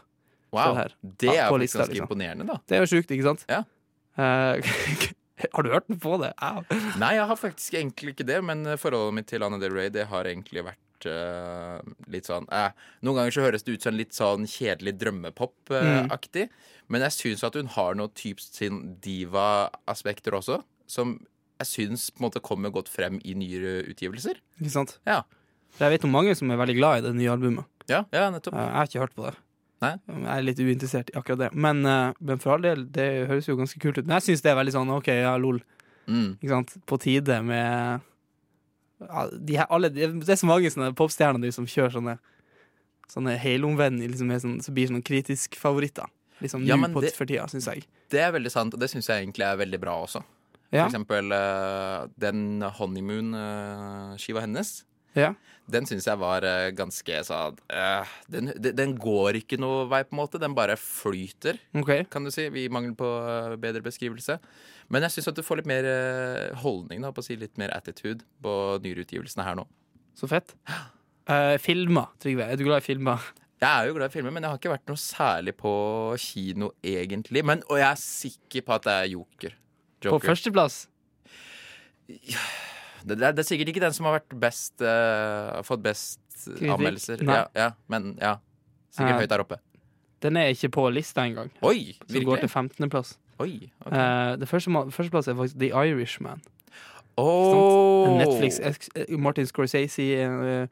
[0.55, 0.79] Wow.
[1.01, 2.07] Det er faktisk ganske liksom.
[2.07, 2.59] imponerende, da.
[2.65, 3.45] Det er jo sjukt, ikke sant?
[3.49, 3.63] Ja.
[4.19, 4.69] Eh,
[5.53, 6.33] har du hørt den på det?
[6.43, 6.61] Au.
[7.01, 9.91] Nei, jeg har faktisk egentlig ikke det, men eh, forholdet mitt til Anna Del Rey
[9.93, 11.79] det har egentlig vært eh,
[12.11, 12.71] litt sånn eh,
[13.05, 16.49] Noen ganger så høres det ut som litt sånn kjedelig drømmepop-aktig,
[16.89, 21.19] men jeg syns at hun har noe typisk sin diva-aspekter også, som
[21.59, 24.39] jeg syns på en måte kommer godt frem i nyere utgivelser.
[24.61, 24.95] Ikke sant?
[25.07, 25.25] Ja.
[25.79, 27.67] Jeg vet om mange som er veldig glad i det nye albumet.
[27.91, 28.55] Ja, ja nettopp.
[28.55, 29.35] Jeg har ikke hørt på det.
[29.81, 29.93] Nei?
[30.09, 31.49] Jeg er litt uinteressert i akkurat det.
[31.55, 34.05] Men, eh, men for all del, det høres jo ganske kult ut.
[34.05, 35.61] Men jeg syns det er veldig sånn OK, ja, lol.
[36.07, 36.37] Mm.
[36.41, 36.73] Ikke sant?
[36.89, 38.01] På tide med
[38.99, 42.17] ja, de her, alle, Det er så mange sånne popstjerner de som kjører sånne
[43.09, 46.05] Sånne helomvenn liksom, sånn, som blir sånne kritisk favoritter.
[46.43, 47.87] Liksom Ja, nå på det- for tida, syns jeg.
[48.09, 50.21] Det er veldig sant, og det syns jeg egentlig er veldig bra også.
[50.71, 50.83] Ja.
[50.87, 54.83] For eksempel eh, den Honeymoon-skiva hennes.
[55.17, 55.33] Ja.
[55.69, 60.15] Den syns jeg var eh, ganske sånn uh, den, den, går ikke noe vei, på
[60.15, 60.41] en måte.
[60.41, 62.05] Den bare flyter, okay.
[62.09, 64.39] kan du si, i mangel på eh, bedre beskrivelse.
[64.89, 65.85] Men jeg syns at du får litt mer
[66.63, 69.67] holdning, da, på å si litt mer attitude på nyreutgivelsene her nå.
[70.17, 70.55] Så fett.
[71.29, 72.47] Uh, filmer, Trygve.
[72.49, 73.29] Er du glad i filmer?
[73.59, 75.73] Jeg er jo glad i filmer, men jeg har ikke vært noe særlig på
[76.23, 77.45] kino, egentlig.
[77.45, 79.59] Men, og jeg er sikker på at det er Joker.
[80.09, 80.81] På førsteplass?
[83.03, 86.21] Det, det, er, det er sikkert ikke den som har vært best uh, fått best
[86.43, 86.75] Kritikk?
[86.75, 87.23] anmeldelser.
[87.25, 88.37] Ja, ja, men ja.
[88.95, 89.59] Sikkert uh, høyt der oppe.
[90.23, 91.51] Den er ikke på lista engang.
[91.63, 91.95] Oi!
[92.09, 93.15] Som går til 15.-plass.
[93.39, 93.69] Oi.
[93.85, 93.91] ok.
[93.91, 96.43] Uh, det første, førsteplass er faktisk The Irishman.
[97.19, 98.17] Åh!
[98.17, 100.67] Netflix, eks, eh, Martin Scorsese eh,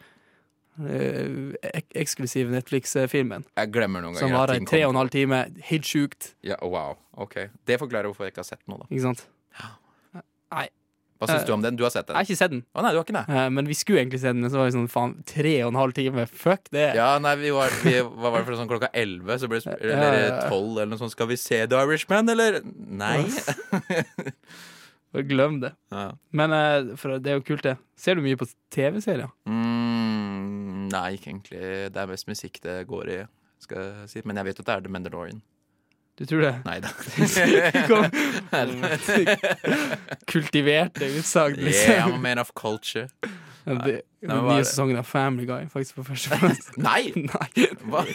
[0.80, 3.46] eh, ek eksklusiv Netflix-filmen.
[3.58, 4.34] Jeg glemmer noen ganger.
[4.34, 5.44] at varer i tre og en halv time.
[5.72, 6.98] Helt sjukt, Ja, oh, wow.
[7.14, 7.40] Ok.
[7.68, 8.90] Det forklarer hvorfor jeg ikke har sett noe, da.
[8.92, 9.28] ikke sant?
[11.18, 11.76] Hva syns Eh, du om den?
[11.80, 12.14] Du har sett den?
[12.14, 13.36] Jeg har ikke sett den, Å nei, du har ikke den.
[13.36, 15.72] eh, men vi skulle egentlig se den, men så var det sånn faen, tre og
[15.74, 16.26] en halv time.
[16.30, 16.94] Fuck det!
[16.96, 19.40] Ja, nei, vi var, vi, hva var det for sånn klokka elleve?
[19.42, 21.16] Så ble det sp- Eller tolv, eller noe sånt.
[21.16, 22.62] Skal vi se The Irishman, eller?
[22.66, 23.24] Nei.
[25.28, 25.72] Glem det.
[25.90, 26.12] Ja.
[26.38, 27.78] Men eh, for det er jo kult, det.
[27.98, 29.32] Ser du mye på TV-serier?
[29.50, 31.62] Mm, nei, ikke egentlig.
[31.96, 33.20] Det er mest musikk det går i.
[33.64, 34.22] Skal jeg si.
[34.30, 35.42] Men jeg vet at det er The Mandalorian.
[36.18, 36.56] Du tror det?
[36.66, 36.90] Nei da.
[40.32, 41.92] Kultiverte utsagn, liksom.
[41.94, 43.06] Yeah, I'm a man of culture.
[43.68, 46.72] Ja, det, Nei, den nye sesongen av Family Guy, faktisk på førsteplass.
[46.88, 47.12] Nei!
[47.28, 47.68] Nei.
[47.84, 48.06] Hva?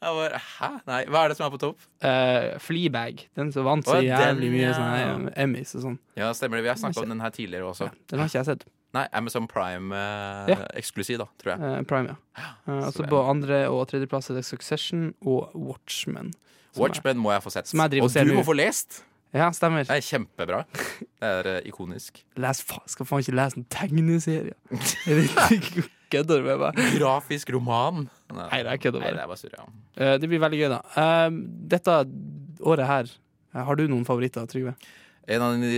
[0.00, 0.70] Bare, Hæ?
[0.86, 1.82] Nei, hva er det som er på topp?
[1.98, 3.26] Uh, Fleabag.
[3.36, 4.74] Den som vant så jævlig mye ja.
[4.78, 5.98] sånne eh, Emmys og sånn.
[6.16, 6.68] Ja, stemmer det.
[6.68, 7.90] Vi har snakka om den her tidligere også.
[8.08, 8.64] Den har ikke jeg sett.
[8.94, 10.56] Nei, Amazon Prime eh, Ja.
[10.78, 11.60] eksklusiv, da, tror jeg.
[11.78, 12.44] Eh, Prime, ja.
[12.68, 16.32] Eh, altså det på andre- og tredjeplass er det Succession og Watchmen.
[16.72, 17.66] som er- Watchmen må jeg få sett.
[17.68, 18.38] Som jeg driver og og ser du nå.
[18.40, 19.02] må få lest!
[19.34, 19.82] Ja, stemmer.
[19.82, 20.60] Det er kjempebra.
[20.70, 22.22] Det er eh, ikonisk.
[22.38, 24.54] Les, faen, skal faen ikke lese en tegneserie.
[24.70, 26.76] Er det- Kødder du med meg?
[27.00, 28.04] Grafisk roman.
[28.30, 29.14] Nei, det er kødder Nei, bare.
[29.16, 29.64] det er bare surr, ja.
[29.96, 30.80] Eh, Det blir veldig gøy, da.
[31.02, 31.30] Eh,
[31.74, 31.96] Dette
[32.62, 33.10] året her,
[33.54, 34.76] eh, har du noen favoritter, Trygve?
[35.28, 35.70] En av de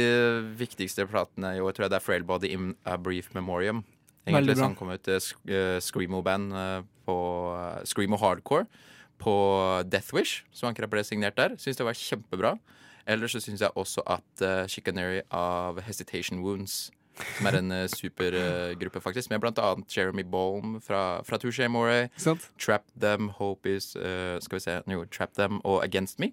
[0.58, 3.84] viktigste platene i år tror jeg det er Frail Body in a Brief Memoriam.
[4.26, 5.20] Veldig Egentlig som kom ut til
[5.54, 7.18] eh, Screamo-band eh, på
[7.54, 8.66] eh, Screamo Hardcore
[9.22, 9.36] på
[9.86, 11.54] Deathwish, som akkurat ble signert der.
[11.60, 12.56] Syns det var kjempebra.
[13.06, 16.90] Ellers så syns jeg også at uh, Chicanery av Hesitation Wounds,
[17.36, 22.08] som er en uh, supergruppe, faktisk, med blant annet Jeremy Bolm fra, fra Touché Moray,
[22.58, 26.32] Trap Them, Hope Is eh, Skal vi se Jo, Trap Them og Against Me.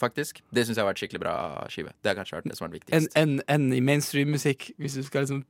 [0.00, 0.40] Faktisk.
[0.54, 1.34] Det syns jeg har vært skikkelig bra
[1.72, 1.92] skive.
[2.02, 2.94] Det har kanskje vært det som har vært viktigst.
[2.94, 3.18] viktigst.
[3.20, 5.44] en, en i mainstream-musikk, hvis du skal liksom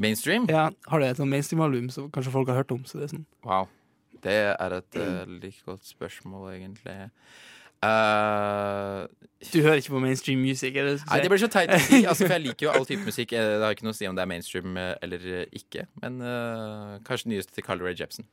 [0.00, 0.46] Mainstream?
[0.48, 2.84] Ja, har du et mainstream-album som kanskje folk har hørt om?
[2.88, 3.68] Så det sånn Wow.
[4.24, 6.96] Det er et uh, like godt spørsmål, egentlig.
[7.80, 9.08] Uh,
[9.52, 10.76] Du hører ikke på mainstream music?
[10.76, 12.02] Er det, det nei, det blir så teit å si.
[12.04, 13.32] Altså, for jeg liker jo all type musikk.
[13.32, 15.24] Eh, Det har ikke noe å si om det er mainstream eller
[15.56, 15.86] ikke.
[16.02, 18.28] Men uh, kanskje nyeste til Carl Ray Jepsen.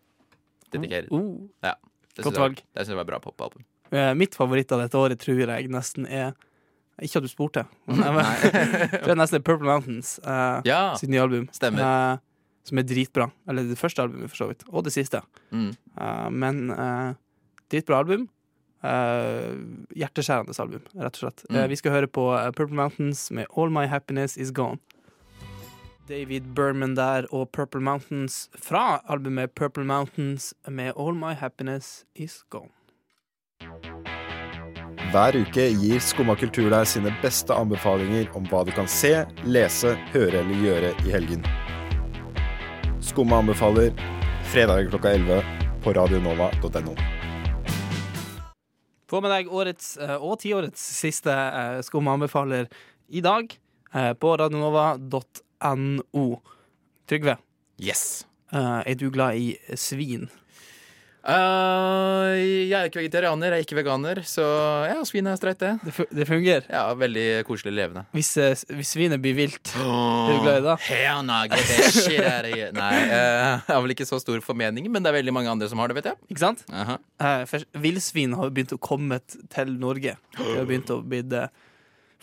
[0.73, 1.07] Dedikerer.
[1.15, 1.47] Oh.
[1.63, 2.63] Det godt synes valg.
[2.75, 3.63] Det syns jeg var bra popalbum.
[3.91, 6.33] Eh, Mitt favoritt av dette året tror jeg nesten er
[7.01, 8.51] Ikke at du spurte, men jeg
[9.03, 11.45] tror jeg nesten er Purple Mountains uh, Ja, sitt nye album.
[11.61, 12.17] eh,
[12.67, 13.29] som er dritbra.
[13.47, 14.65] Eller det første albumet, for så vidt.
[14.73, 15.21] Og det siste.
[15.55, 15.69] Mm.
[15.95, 16.65] Uh, men
[17.71, 18.25] dritbra album.
[19.97, 21.45] Hjerteskjærende album, rett og slett.
[21.49, 21.61] Mm.
[21.71, 22.25] vi skal høre på
[22.57, 24.77] Purple Mountains med All My Happiness Is Gone.
[26.07, 32.43] David Berman der og Purple Mountains fra albumet Purple Mountains med All My Happiness Is
[32.49, 32.69] Gone.
[35.11, 39.13] Hver uke gir Skumma kultur deg sine beste anbefalinger om hva du kan se,
[39.47, 41.45] lese, høre eller gjøre i helgen.
[43.03, 43.93] Skumma anbefaler
[44.51, 45.39] fredag klokka 11
[45.85, 46.95] på radionova.no.
[49.07, 52.67] Få med deg årets eh, og tiårets siste uh, Skumma anbefaler
[53.07, 53.53] i dag
[53.95, 56.25] eh, på radionova.no.
[57.07, 57.37] Trygve,
[57.79, 58.25] Yes.
[58.51, 60.27] eh, er du glad i svin?
[61.27, 62.33] Eh,
[62.69, 64.45] jeg er ikke vegetarianer, jeg er ikke veganer, så
[64.87, 65.73] ja, svin er streit, det.
[66.15, 66.63] Det, fungerer.
[66.71, 68.05] Ja, veldig koselig levende.
[68.15, 70.77] Hvis, eh, hvis svinet blir vilt, er du glad i det?
[70.87, 72.71] Hell no, get that shit out of here.
[72.77, 75.67] Nei, uh, jeg har vel ikke så stor formening, men det er veldig mange andre
[75.71, 76.21] som har det, vet jeg.
[76.31, 76.63] Ikke sant?
[76.71, 80.15] Eh, for Villsvin har begynt å komme til Norge.
[80.39, 81.49] Det har begynt å bli det,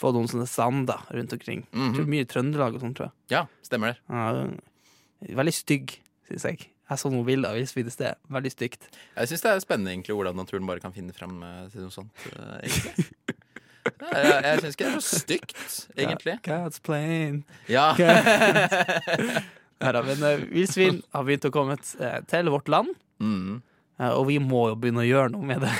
[0.00, 1.66] få noen sånne sander rundt omkring.
[1.76, 2.08] Mm Mhm.
[2.10, 3.18] Mye i Trøndelag og sånt, tror jeg.
[3.36, 3.98] Ja, stemmer det.
[4.08, 6.70] Ja, veldig stygg, syns jeg.
[6.90, 8.18] Jeg så noen bilder av villsvin i sted.
[8.28, 8.88] Veldig stygt.
[9.16, 11.94] Jeg syns det er spennende egentlig hvordan naturen bare kan finne fram eh, til noe
[11.94, 12.26] sånt.
[12.34, 13.08] eh, egentlig.
[13.84, 15.58] Ja, jeg jeg syns ikke det er så stygt,
[16.00, 16.34] egentlig.
[16.46, 17.42] God's plane.
[17.68, 17.90] Ja.
[19.84, 23.60] Neida, men uh, villsvin har begynt å komme uh, til vårt land, Mm.
[24.00, 25.70] uh, og vi må jo begynne å gjøre noe med det,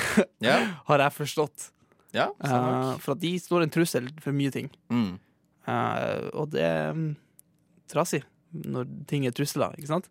[0.45, 0.69] yeah.
[0.89, 1.71] har jeg forstått.
[2.15, 4.69] ja Eh, for at de står en trussel for mye ting.
[4.93, 5.17] Mm.
[5.67, 7.09] Eh, og det er um,
[7.91, 8.21] trasig
[8.55, 10.07] når ting er trusler, ikke sant?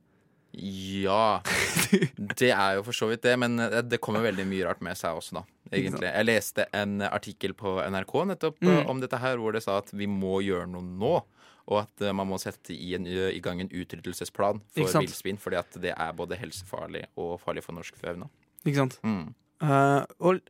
[0.53, 1.41] Ja.
[2.39, 4.97] Det er jo for så vidt det, men eh, det kommer veldig mye rart med
[4.97, 5.43] seg også, da.
[5.73, 6.05] Egentlig.
[6.09, 8.89] Jeg leste en artikkel på NRK nettopp eh, Mm.
[8.93, 11.13] om dette her, hvor det sa at vi må gjøre noe nå.
[11.71, 15.39] Og at eh, man må sette i, en, i gang en utryddelsesplan for villsvin.
[15.41, 18.27] Fordi at det er både helsefarlig og farlig for norsk fauna.
[18.65, 18.99] Ikke sant?
[19.03, 19.31] Mm.
[19.63, 20.41] Uh, og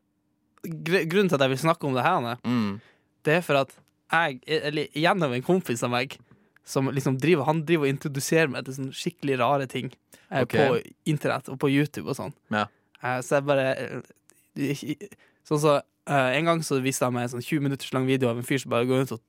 [0.64, 2.82] gr grunnen til at jeg vil snakke om det her, Anne, Mm.
[3.28, 3.76] det er for at
[4.14, 6.18] jeg, eller gjennom en kompis av meg,
[6.66, 9.92] som liksom driver, han driver og introduserer meg til sånne skikkelig rare ting
[10.30, 10.56] eh, okay.
[10.56, 12.36] på internett og på YouTube og sånn.
[12.54, 12.68] Ja.
[13.04, 15.08] Eh, så jeg bare eh,
[15.44, 18.30] Sånn så eh, En gang så viste han meg en sånn 20 minutters lang video
[18.32, 19.24] av en fyr som bare går rundt og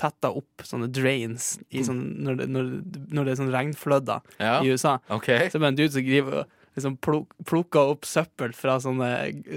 [0.00, 2.70] tetter opp sånne drains i sånn, når, det, når,
[3.14, 4.96] når det er sånn regnflødder Ja, i USA.
[5.06, 5.46] Okay.
[5.46, 9.10] Så er det en dude som driver og liksom pluk, plukker opp søppel fra sånne,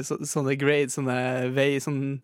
[0.06, 1.18] så, sånne grades, sånne
[1.56, 2.20] vei, sånn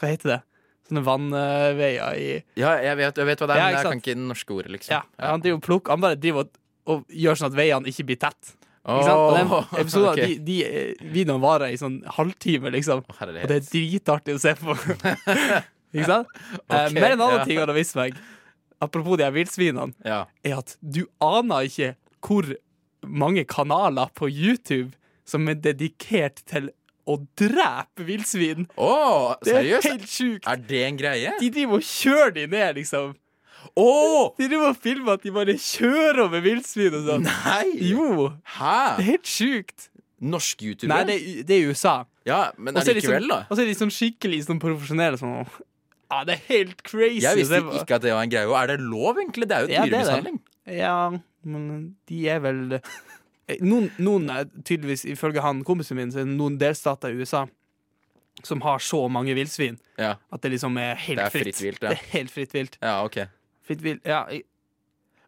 [0.00, 0.40] Hva heter det?
[0.88, 4.00] Sånne vannveier i Ja, jeg vet, jeg vet hva det er, Ja, men jeg kan
[4.00, 4.94] ikke det norske ordet, liksom.
[4.96, 8.20] Ja, han, driver plukker, han bare driver og, og gjør sånn at veiene ikke blir
[8.22, 8.54] tett.
[8.88, 9.50] Og den
[9.82, 10.38] episoden, okay.
[10.38, 13.02] de, de eh, videoene varer i sånn halvtime, liksom.
[13.04, 14.76] Oh, Og det er dritartig å se på.
[15.94, 16.32] ikke sant?
[16.64, 17.44] Okay, uh, men en annen ja.
[17.44, 18.16] ting han har vist meg,
[18.84, 20.22] apropos de her villsvinene, Ja.
[20.46, 21.92] er at du aner ikke
[22.24, 22.48] hvor
[23.04, 24.94] mange kanaler på YouTube
[25.28, 26.72] som er dedikert til
[27.08, 28.66] å drepe villsvin.
[28.76, 29.88] Oh, Det er seriøst?
[29.88, 30.48] helt sjukt.
[30.52, 31.32] Er det en greie?
[31.40, 33.14] De driver og kjører de ned, liksom.
[33.78, 34.34] Oh!
[34.38, 37.26] De driver og filmer at de bare kjører over villsvin og sånn.
[37.28, 37.72] Nei!
[37.92, 38.74] Jo, Hæ?
[38.98, 39.88] det er helt sjukt.
[40.18, 41.04] Norske youtubere?
[41.04, 41.96] Nei, det, det er USA.
[42.26, 43.40] Ja, men Og er de allikevel, sånn, da.
[43.48, 45.36] og så er de sånn skikkelig sånn profesjonelle sånn
[46.10, 47.22] Ja, det er helt crazy.
[47.22, 48.48] Jeg visste ikke at det var en greie.
[48.50, 49.46] Og er det lov, egentlig?
[49.48, 50.40] Det er jo Ja, det dyremishandling.
[50.74, 50.96] Ja,
[51.48, 52.60] men de er vel
[53.64, 57.46] Noen, noen er tydeligvis, ifølge han kompisen min, så er det noen delstater i USA
[58.44, 60.12] som har så mange villsvin Ja.
[60.32, 61.56] at det liksom er helt Det er fritt.
[61.56, 61.88] fritt vilt, ja.
[61.88, 62.76] Det er helt fritt vilt.
[62.82, 63.16] ja, ok.
[63.66, 64.04] Fritt vilt.
[64.06, 64.26] Ja,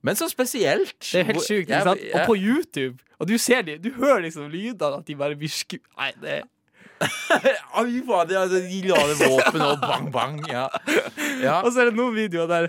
[0.03, 0.95] Men så spesielt.
[1.13, 1.69] det er helt sjukt.
[1.69, 2.01] ikke sant?
[2.15, 5.49] Og på YouTube, og du ser de, du hører liksom lydene at de bare blir
[5.49, 5.77] sku...
[5.99, 6.43] Nei, det
[7.81, 10.37] Oi, fader, altså, de lader våpen og bang, bang.
[10.51, 10.67] Ja.
[11.41, 11.61] ja.
[11.63, 12.69] Og så er det noen videoer der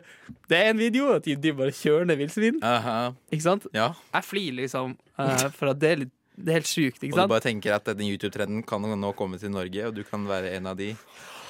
[0.49, 2.61] Det er en video at de, de bare kjører ned villsvin.
[2.63, 3.11] Aha.
[3.31, 3.67] Ikke sant?
[3.75, 3.91] ja.
[4.13, 7.03] Jeg flirer liksom, uh, for at det er, litt, det er helt sjukt.
[7.03, 10.03] Ikke Og du bare tenker at den YouTube-trenden kan nå komme til Norge, og du
[10.07, 10.93] kan være en av de.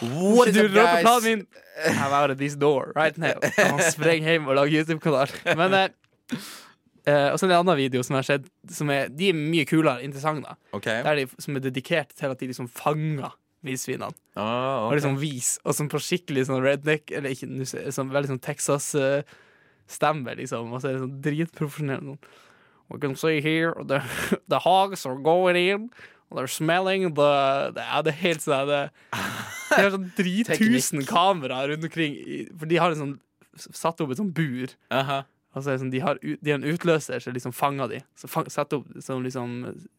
[0.01, 1.45] What du up, på planen min.
[1.85, 3.37] I'm out of this door right now.
[3.57, 5.33] Han sprenger hjem og lager YouTube-kanal.
[5.57, 6.39] Men eh,
[7.05, 9.37] eh, Og så er det en annen video som har sett, som er, de er
[9.37, 10.43] mye kulere, interessante.
[10.47, 10.55] da.
[10.77, 10.85] OK.
[10.85, 13.31] Der de, som er dedikert til at de liksom fanger
[13.65, 14.13] villsvinene.
[14.35, 17.47] Ah, Og liksom vis, og som på skikkelig sånn redneck, eller ikke,
[17.93, 20.71] sånn, veldig sånn Texas-stemme, liksom.
[20.73, 22.13] Og så er det sånn dritprofesjonell.
[22.13, 22.23] Sånn.
[22.91, 24.01] We can see here the,
[24.51, 25.89] the hogs are going in.
[26.31, 27.31] And they're smelling the,
[27.75, 32.15] det, ja, det er helt sånn det, De har sånn drittusen kameraer rundt omkring,
[32.57, 33.17] for de har en sånn
[33.59, 34.71] satt opp et sånn bur.
[34.91, 37.97] Uh Og så det sånn, de, har, de har en utløser som liksom fanger de.
[38.15, 39.57] Så fang, opp, som liksom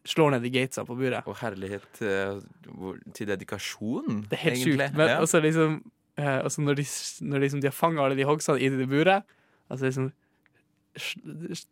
[0.08, 1.26] slår ned de gatesa på buret.
[1.28, 2.38] Og herlighet eh,
[3.12, 4.86] til dedikasjon, Det er helt egentlig.
[4.88, 4.96] sjukt.
[4.96, 5.18] Men Ja.
[5.20, 5.82] også liksom
[6.16, 6.86] eh, også når, de,
[7.28, 9.24] når liksom de har fanga alle de hogsene i det buret,
[9.68, 10.10] altså liksom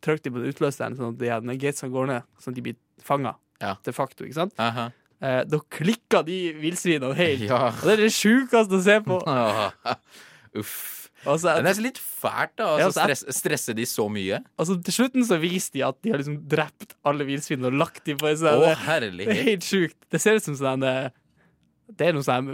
[0.01, 2.63] trykker de på den utløseren sånn at de her gatesene går ned, sånn at de
[2.69, 3.35] blir fanga.
[3.61, 3.75] Ja.
[3.85, 4.53] De facto, ikke sant?
[4.61, 4.87] Aha.
[5.21, 7.43] Eh, da klikker de villsvinene helt.
[7.45, 7.67] Ja.
[7.69, 9.19] Og det er det sjukeste å se på.
[10.61, 11.00] Uff.
[11.25, 12.67] Og så, det er litt fælt, da.
[12.79, 14.39] Ja, Altså, så er- stress, stresser de så mye?
[14.57, 18.03] altså, til slutten så viser de at de har liksom drept alle villsvinene og lagt
[18.05, 19.97] dem på en sånn Å, det, det er helt sjukt.
[20.09, 22.49] Det ser ut som sånn Det er noe sånn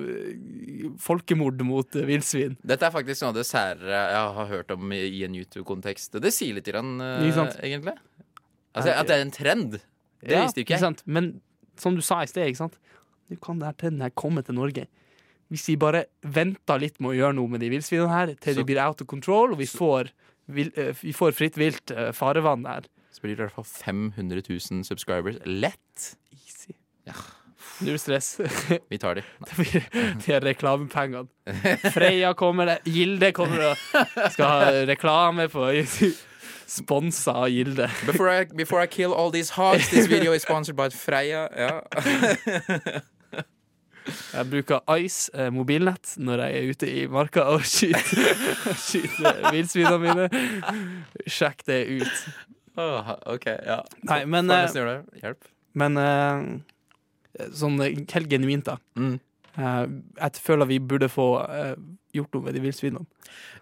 [0.99, 2.57] folkemord mot villsvin.
[2.65, 6.19] Dette er faktisk noe av det sære jeg har hørt om i en YouTube-kontekst.
[6.23, 7.27] Det sier litt, grann, eh,
[7.61, 7.95] egentlig.
[8.75, 9.71] Altså, at det er en trend,
[10.21, 11.03] det Ja, visste jo ikke jeg.
[11.05, 11.41] Men
[11.77, 12.77] som du sa i sted, ikke sant?
[13.29, 14.87] nå kan denne trenden her komme til Norge.
[15.51, 18.59] Hvis vi bare venter litt med å gjøre noe med de villsvinene her, til Så-
[18.59, 20.09] de blir out of control, og vi får,
[20.47, 22.87] vil, eh, vi får fritt vilt eh, farevann der.
[23.11, 25.39] Så blir det i hvert fall 500 000 subscribers.
[25.45, 26.15] Lett!
[26.35, 26.73] Easy.
[27.07, 27.13] Ja.
[27.81, 28.39] Null stress.
[28.89, 29.23] Vi tar de.
[30.25, 31.27] de er reklamepengene.
[31.93, 32.77] Freia kommer, det.
[32.89, 35.67] Gilde kommer og skal ha reklame på
[36.67, 37.87] Sponsa av Gilde.
[38.05, 41.47] Before I, before I kill all these hogs, this video is sponsored by Freia.
[41.55, 43.01] Ja.
[44.07, 48.41] Jeg bruker Ice eh, mobilnett når jeg er ute i marka og skyter,
[48.87, 50.27] skyter villsvinene mine.
[51.27, 52.25] Sjekk det ut.
[52.77, 53.81] Åh, OK, ja.
[54.09, 55.21] Nei, men, Får eh, det.
[55.23, 55.47] Hjelp.
[55.77, 58.77] Men eh, sånn eh, helt genuint, da.
[58.99, 59.15] Mm.
[59.57, 59.83] Eh,
[60.21, 61.73] jeg føler vi burde få eh,
[62.17, 63.05] gjort noe med de villsvinene.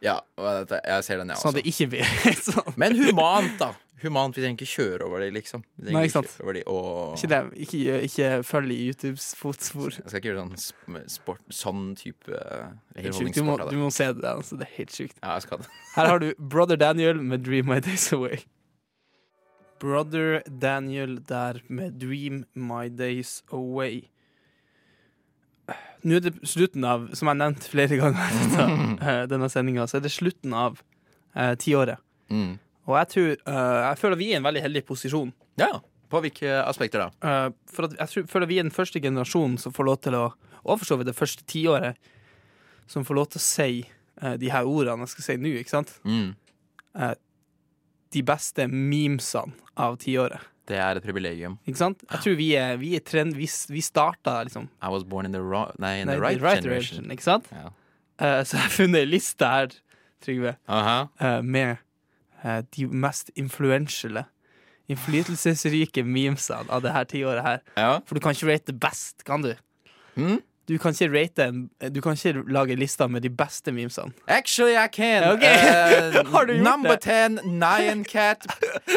[0.03, 1.63] Ja, og dette, jeg ser den, jeg Sånn at også.
[1.63, 2.75] det ikke blir sånn.
[2.79, 3.71] Men humant, da.
[4.03, 5.61] Humant, Vi trenger ikke kjøre over de, liksom.
[5.79, 6.31] Vi Nei, ikke sant.
[6.33, 7.13] kjøre Over de, og...
[7.15, 9.93] Ikke, det, ikke, ikke følg i YouTubes fotspor.
[9.95, 13.37] Jeg skal ikke gjøre sånn sport, sånn type underholdningssport.
[13.37, 14.27] Du, må, du må se det.
[14.33, 15.15] Altså, det er helt sjukt.
[15.21, 15.69] Ja, jeg skal det.
[15.95, 18.43] Her har du Brother Daniel med 'Dream My Days Away'.
[19.79, 24.09] Brother Daniel der med 'Dream My Days Away'.
[26.05, 28.35] Nå er det slutten av, som jeg nevnte flere ganger
[29.07, 30.77] eh, denne sendinga, så er det slutten av
[31.33, 31.97] eh, tiåret.
[32.29, 32.59] Mm.
[32.85, 35.33] Og jeg tror eh, Jeg føler vi er i en veldig heldig posisjon.
[35.61, 35.71] Ja,
[36.11, 37.09] På hvilke aspekter da?
[37.25, 40.17] Eh, for at jeg tror, føler vi er den første generasjonen som får lov til
[40.19, 40.25] å
[40.63, 41.97] Og for så vidt det første tiåret
[42.89, 45.73] som får lov til å si eh, de her ordene jeg skal si nå, ikke
[45.73, 45.95] sant?
[46.05, 46.35] Mm.
[48.13, 50.43] De beste memesene av tiåret.
[50.69, 51.57] Det er et privilegium.
[51.67, 52.03] Ikke sant?
[52.09, 55.35] Jeg tror vi er, vi er trend, vi, vi starta liksom I was born in
[55.35, 56.63] the, ro nei, in nei, the right, generation.
[56.63, 57.11] generation.
[57.13, 57.49] ikke sant?
[57.53, 57.69] Ja.
[58.15, 59.75] Uh, så jeg har funnet ei liste her,
[60.23, 61.07] Trygve, uh -huh.
[61.21, 61.77] uh, med
[62.75, 64.25] de mest influentiale,
[64.91, 67.63] innflytelsesrike memesene av det her tiåret her.
[67.77, 67.93] Ja.
[68.05, 69.55] For du kan ikke rate det best, kan du?
[70.15, 70.41] Mm?
[70.67, 74.11] Du kan ikke rate Du kan ikke lage lister med de beste memesene.
[74.27, 75.23] Actually, I can.
[75.23, 75.57] Okay.
[75.57, 77.39] Uh, Har du gjort number det?
[77.41, 78.47] 10, Nyan Cat.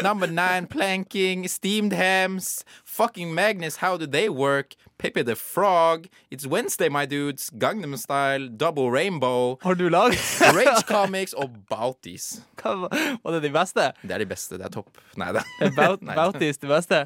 [0.02, 1.48] number 9, Planking.
[1.50, 2.64] Steamed Hams.
[2.88, 4.74] Fucking Magnus, how do they work?
[4.96, 6.08] Pippi the Frog.
[6.30, 7.50] It's Wednesday, my dudes.
[7.50, 8.48] Gangnam Style.
[8.48, 9.58] Double Rainbow.
[9.62, 12.40] Har du laget Rage Comics og Bouties.
[12.56, 13.90] Hva var det de beste?
[14.02, 14.56] Det er de beste.
[14.58, 14.96] Det er topp.
[15.20, 15.44] Nei da.
[15.76, 17.02] Bout, Bouties de beste?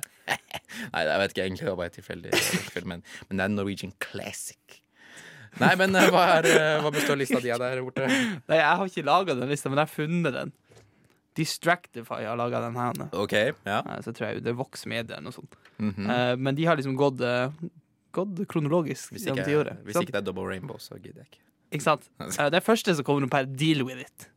[0.95, 1.67] Nei, jeg vet ikke egentlig.
[1.67, 2.33] Det var bare tilfeldig.
[2.39, 4.79] tilfeldig, Men, men det er Norwegian classic.
[5.61, 8.07] Nei, men eh, hva, er, eh, hva består lista di av der borte?
[8.09, 10.55] Nei, jeg har ikke laga den lista, men jeg har funnet den.
[11.35, 12.93] Distractify har laga den her.
[13.13, 13.33] OK.
[13.67, 13.79] Ja.
[13.87, 15.55] Eh, Så tror jeg det er Vox Media eller noe sånt.
[15.79, 16.11] Mhm.
[16.11, 17.51] Eh, Men de har liksom gått, eh,
[18.13, 19.83] gått kronologisk Hvis ikke, tiåret.
[19.85, 21.41] hvis ikke det er Double Rainbow, så gidder jeg ikke.
[21.73, 22.09] ikke sant?
[22.53, 24.29] Det første som kommer opp her, Deal With It.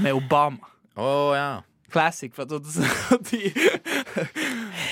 [0.00, 0.58] Med Obama.
[0.96, 1.60] Oh, ja.
[1.92, 3.52] Classic fra 2010.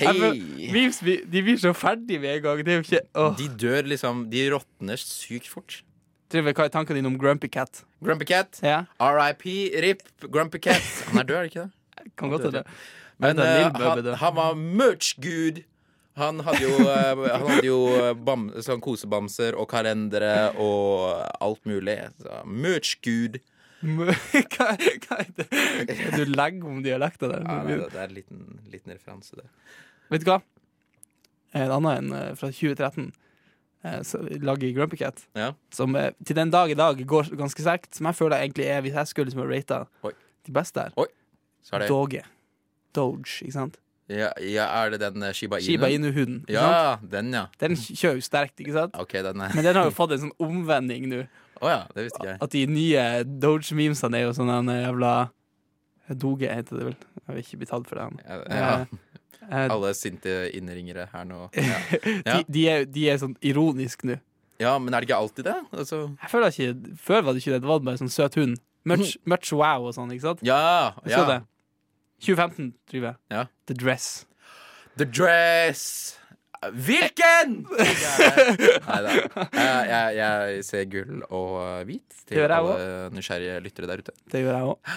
[0.00, 0.34] Jeg føler-
[0.70, 1.16] Hei!
[1.30, 2.58] De blir så ferdig med en gang.
[2.64, 3.34] Det er jo ikke oh.
[3.36, 5.82] De dør liksom De råtner sykt fort.
[6.30, 7.82] Trygve, Hva er tankene dine om Grumpy Cat?
[8.04, 8.60] Grumpy Cat.
[8.62, 9.42] Ja, RIP,
[9.82, 10.86] RIP, Grumpy Cat.
[11.10, 11.70] Han er død, er det ikke det?
[12.18, 12.62] kan godt hende.
[13.20, 15.62] Men Bubba han, han var merch-gud.
[16.20, 21.62] Han hadde jo, uh, han hadde jo eh, bam, sånn kosebamser og kalendere og alt
[21.68, 21.96] mulig.
[22.44, 23.40] Merch-gud.
[23.80, 24.14] hva,
[24.76, 25.46] hva er det?
[26.14, 27.44] Du legger om dialekta der.
[27.46, 29.46] Ja, nei, det, det er en liten, liten referanse, det.
[30.12, 30.40] Vet du hva?
[31.56, 33.29] En annen en eh, fra 2013 eh, så
[33.82, 35.52] lager i Grumpy Cat, Ja.
[35.72, 38.80] som eh, til den dag i dag går ganske sterkt, som jeg føler egentlig er,
[38.84, 39.84] hvis jeg skulle liksom rata
[40.46, 40.90] de beste her,
[41.62, 42.22] Så er det Doge.
[42.94, 43.76] Doge, ikke sant?
[44.08, 45.64] ja, ja, Er det den eh, Shiba Inu?
[45.66, 46.44] Shiba Inu-huden.
[46.48, 47.46] Ja, den, ja.
[47.60, 48.96] Den kjører jo sterkt, ikke sant?
[48.98, 51.26] OK, den er Men den har jo fått en sånn omvending nå.
[51.62, 52.38] Oh, ja, det visste ikke jeg.
[52.42, 55.30] At de nye Doge-memesene er jo sånn en jævla
[56.10, 56.96] Doge heter det vel.
[57.28, 58.02] Jeg vil ikke bli tatt for det.
[58.02, 58.20] han.
[58.26, 58.86] Ja, ja.
[59.50, 61.48] Eh, Alle sinte innringere her nå.
[61.58, 61.78] Ja.
[62.24, 62.36] Ja.
[62.38, 64.16] de, de, er, de er sånn ironisk nå.
[64.62, 65.56] ja, men er det ikke alltid det?
[65.72, 67.62] Altså, Jeg føler ikke Før var det ikke det.
[67.64, 68.60] Det var bare sånn søt hund.
[68.88, 70.40] Much, much wow og sånn, ikke sant?
[70.46, 71.16] ja, ja.
[71.18, 71.40] Så det?
[72.24, 73.16] 2015, tror jeg.
[73.32, 73.42] Ja.
[73.68, 74.06] The Dress.
[75.00, 75.82] The Dress!
[76.60, 77.54] Hvilken?!
[77.70, 79.12] Nei da.
[79.56, 81.54] Jeg, jeg, jeg ser gull og
[81.88, 82.74] hvit Det til alle
[83.16, 84.12] nysgjerrige lyttere der ute.
[84.32, 84.90] Det gjør jeg òg.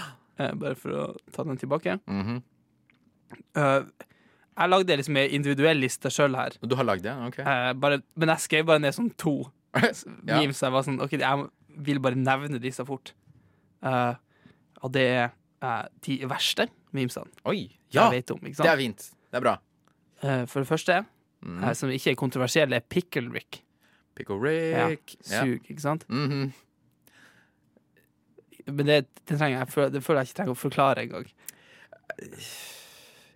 [0.60, 1.96] Bare for å ta den tilbake.
[2.12, 2.42] Mhm.
[3.56, 3.80] Eh,
[4.58, 6.56] jeg lagde liksom ei individuell liste sjøl her.
[6.62, 7.14] Du har lagd det?
[7.28, 7.40] OK.
[7.40, 9.36] Eh, bare, men jeg skrev bare ned sånn to
[9.82, 10.38] Ja.
[10.38, 10.62] memes.
[10.62, 11.48] Jeg var sånn, ok, jeg
[11.88, 13.14] vil bare nevne disse fort.
[13.84, 14.14] Eh,
[14.84, 15.26] og det er
[15.64, 17.66] eh, de verste memesene Oi!
[17.94, 18.08] Ja!
[18.12, 18.40] jeg vet om.
[18.46, 19.08] Det er fint.
[19.32, 19.56] Det er bra.
[20.24, 21.04] Eh, for det første,
[21.44, 21.58] Mm.
[21.68, 23.58] eh, som ikke er kontroversiell, er Pickle Rick.
[24.16, 25.18] Pickle Rick.
[25.28, 25.42] Ja.
[25.44, 26.06] Sug, ikke sant?
[26.08, 26.54] Mhm.
[28.68, 31.26] Men det, det, trenger jeg, det føler jeg ikke trenger å forklare engang.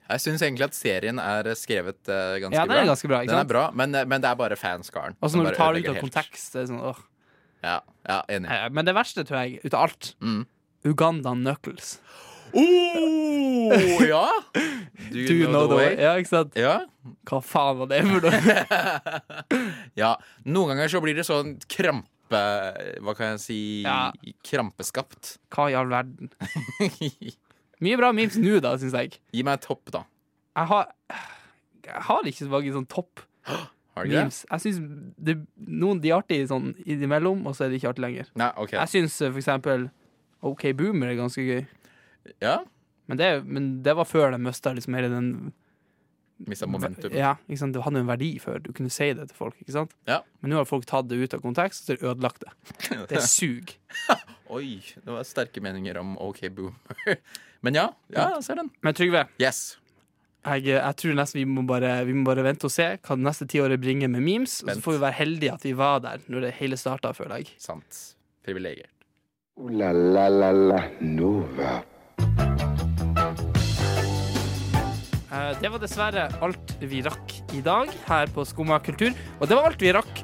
[0.09, 2.81] Jeg syns egentlig at serien er skrevet uh, ganske Ja, den bra.
[2.81, 3.21] er ganske bra.
[3.23, 3.37] ikke sant?
[3.37, 5.17] Den er bra, men, eh, men det er bare fanskaren.
[5.21, 6.05] Og så når du tar det ut av helt.
[6.07, 7.01] kontekst, det er sånn åh.
[7.65, 8.47] Ja, ja enig.
[8.53, 10.45] Eh, Men det verste, tror jeg, ut av alt, Mm.
[10.85, 11.97] Uganda Knuckles.
[12.53, 14.29] Oh, ja!
[15.11, 15.95] Do you, know, the way?
[15.99, 16.55] Ja, ikke sant?
[16.55, 16.77] Ja.
[17.27, 19.67] Hva faen var det for noe?
[20.01, 20.13] ja.
[20.47, 22.39] Noen ganger så blir det sånn krampe
[23.03, 24.11] Hva kan jeg si Ja.
[24.47, 25.37] Krampeskapt.
[25.53, 26.31] Hva i all verden?
[27.85, 29.19] Mye bra memes nå, da, syns jeg.
[29.35, 30.03] Gi meg en topp, da.
[30.57, 30.93] Jeg har,
[31.85, 33.21] jeg har ikke så mange sånn topp
[33.97, 34.43] memes.
[34.49, 38.31] Jeg synes noen de er artige sånn innimellom, og så er de ikke artige lenger.
[38.39, 38.79] Nei, okay.
[38.79, 39.87] Jeg syns for eksempel
[40.45, 41.63] OK Boomer er ganske gøy.
[42.43, 42.59] Ja.
[43.07, 45.31] Men det, men det var før de mista liksom hele den
[46.45, 47.09] Mista momentum.
[47.17, 47.73] Ja, ikke sant?
[47.73, 48.59] Det hadde en verdi før.
[48.61, 49.55] Du kunne si det til folk.
[49.63, 49.95] ikke sant?
[50.05, 50.19] Ja.
[50.43, 52.51] Men nå har folk tatt det ut av kontekst, så har de ødelagt det.
[53.09, 53.73] Det sug.
[54.53, 57.17] Oi, det var sterke meninger om OK Boomer.
[57.65, 58.69] Men ja, ja, jeg ser den.
[58.85, 59.77] Men Trygve, Yes.
[60.45, 63.25] jeg, jeg tror nesten vi må, bare, vi må bare vente og se hva det
[63.25, 64.59] neste tiåret bringer med memes.
[64.63, 67.41] Og så får vi være heldige at vi var der når det hele starta, føler
[67.41, 67.55] jeg.
[67.59, 68.03] Sant.
[68.47, 68.87] Privilegier.
[69.57, 71.79] Ooh la la la la Nova.
[75.31, 79.11] Eh, Det var dessverre alt vi rakk i dag her på Skumma kultur.
[79.41, 80.21] Og det var alt vi rakk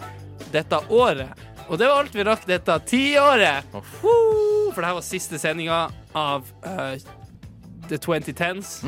[0.54, 1.34] dette året.
[1.70, 3.66] Og det var alt vi rakk dette tiåret!
[4.04, 4.72] Woo!
[4.74, 5.78] For det her var siste sendinga
[6.18, 6.98] av eh,
[7.90, 8.82] The 2010s.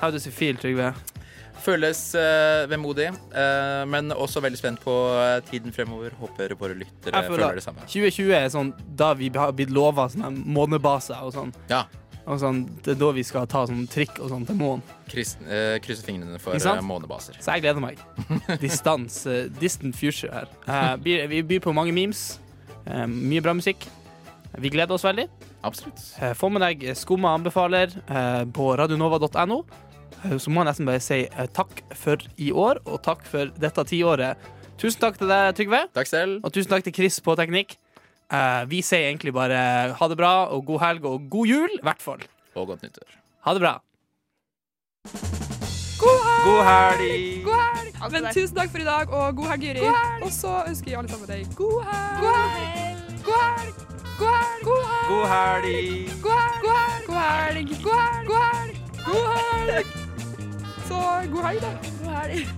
[0.00, 0.94] How does it feel, Trygve?
[1.60, 6.14] Føles uh, vemodig, uh, men også veldig spent på uh, tiden fremover.
[6.20, 7.84] Håper våre lyttere føler føler det samme.
[7.84, 11.52] 2020 er sånn da vi har blitt lova månebase og sånn.
[11.72, 11.84] Ja.
[12.30, 14.84] Og sånn, det er da vi skal ta sånn trikk og sånn til månen.
[15.10, 15.34] Kryss,
[15.82, 17.40] krysser fingrene for månebaser.
[17.42, 18.00] Så jeg gleder meg.
[18.62, 19.24] Distans,
[19.58, 21.00] distant future her.
[21.02, 22.38] Vi, byr på mange memes.
[22.86, 23.88] mye bra musikk.
[24.60, 25.26] Vi gleder oss veldig.
[25.62, 26.00] Absolutt.
[26.38, 29.58] Få med deg Skumma anbefaler eh, på radionova.no.
[30.24, 33.52] Eh, Så må jeg nesten bare si eh, takk for i år, og takk for
[33.60, 34.40] dette tiåret.
[34.80, 36.38] Tusen takk til deg, Trygve, Takk selv.
[36.44, 37.76] og tusen takk til Chris på teknikk.
[38.32, 41.84] Eh, Vi sier egentlig bare ha det bra, og god helg, og god jul, i
[41.84, 42.24] hvert fall.
[42.56, 43.18] Og godt nyttår.
[43.44, 43.74] Ha det bra.
[46.00, 47.44] God helg!
[47.44, 47.96] God helg!
[48.14, 49.84] Men tusen takk for i dag, og god helg, Jyri.
[50.24, 52.24] Og så ønsker vi alle sammen deg god helg.
[52.24, 53.24] God helg!
[53.28, 53.74] God helg!
[53.76, 53.99] God helg!
[54.20, 54.64] God helg!
[54.64, 56.10] God helg!
[56.22, 57.06] God helg!
[57.06, 57.68] God helg!
[57.84, 58.76] God helg!
[59.06, 59.86] God helg!
[60.88, 60.94] Så
[61.32, 61.72] god helg, da.
[62.02, 62.48] God helg.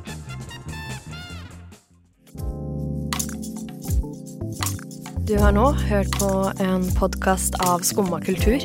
[5.28, 8.58] Du har nå hørt på en podkast av Skumma kultur.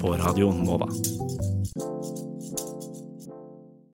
[0.00, 0.88] På Radio Nova.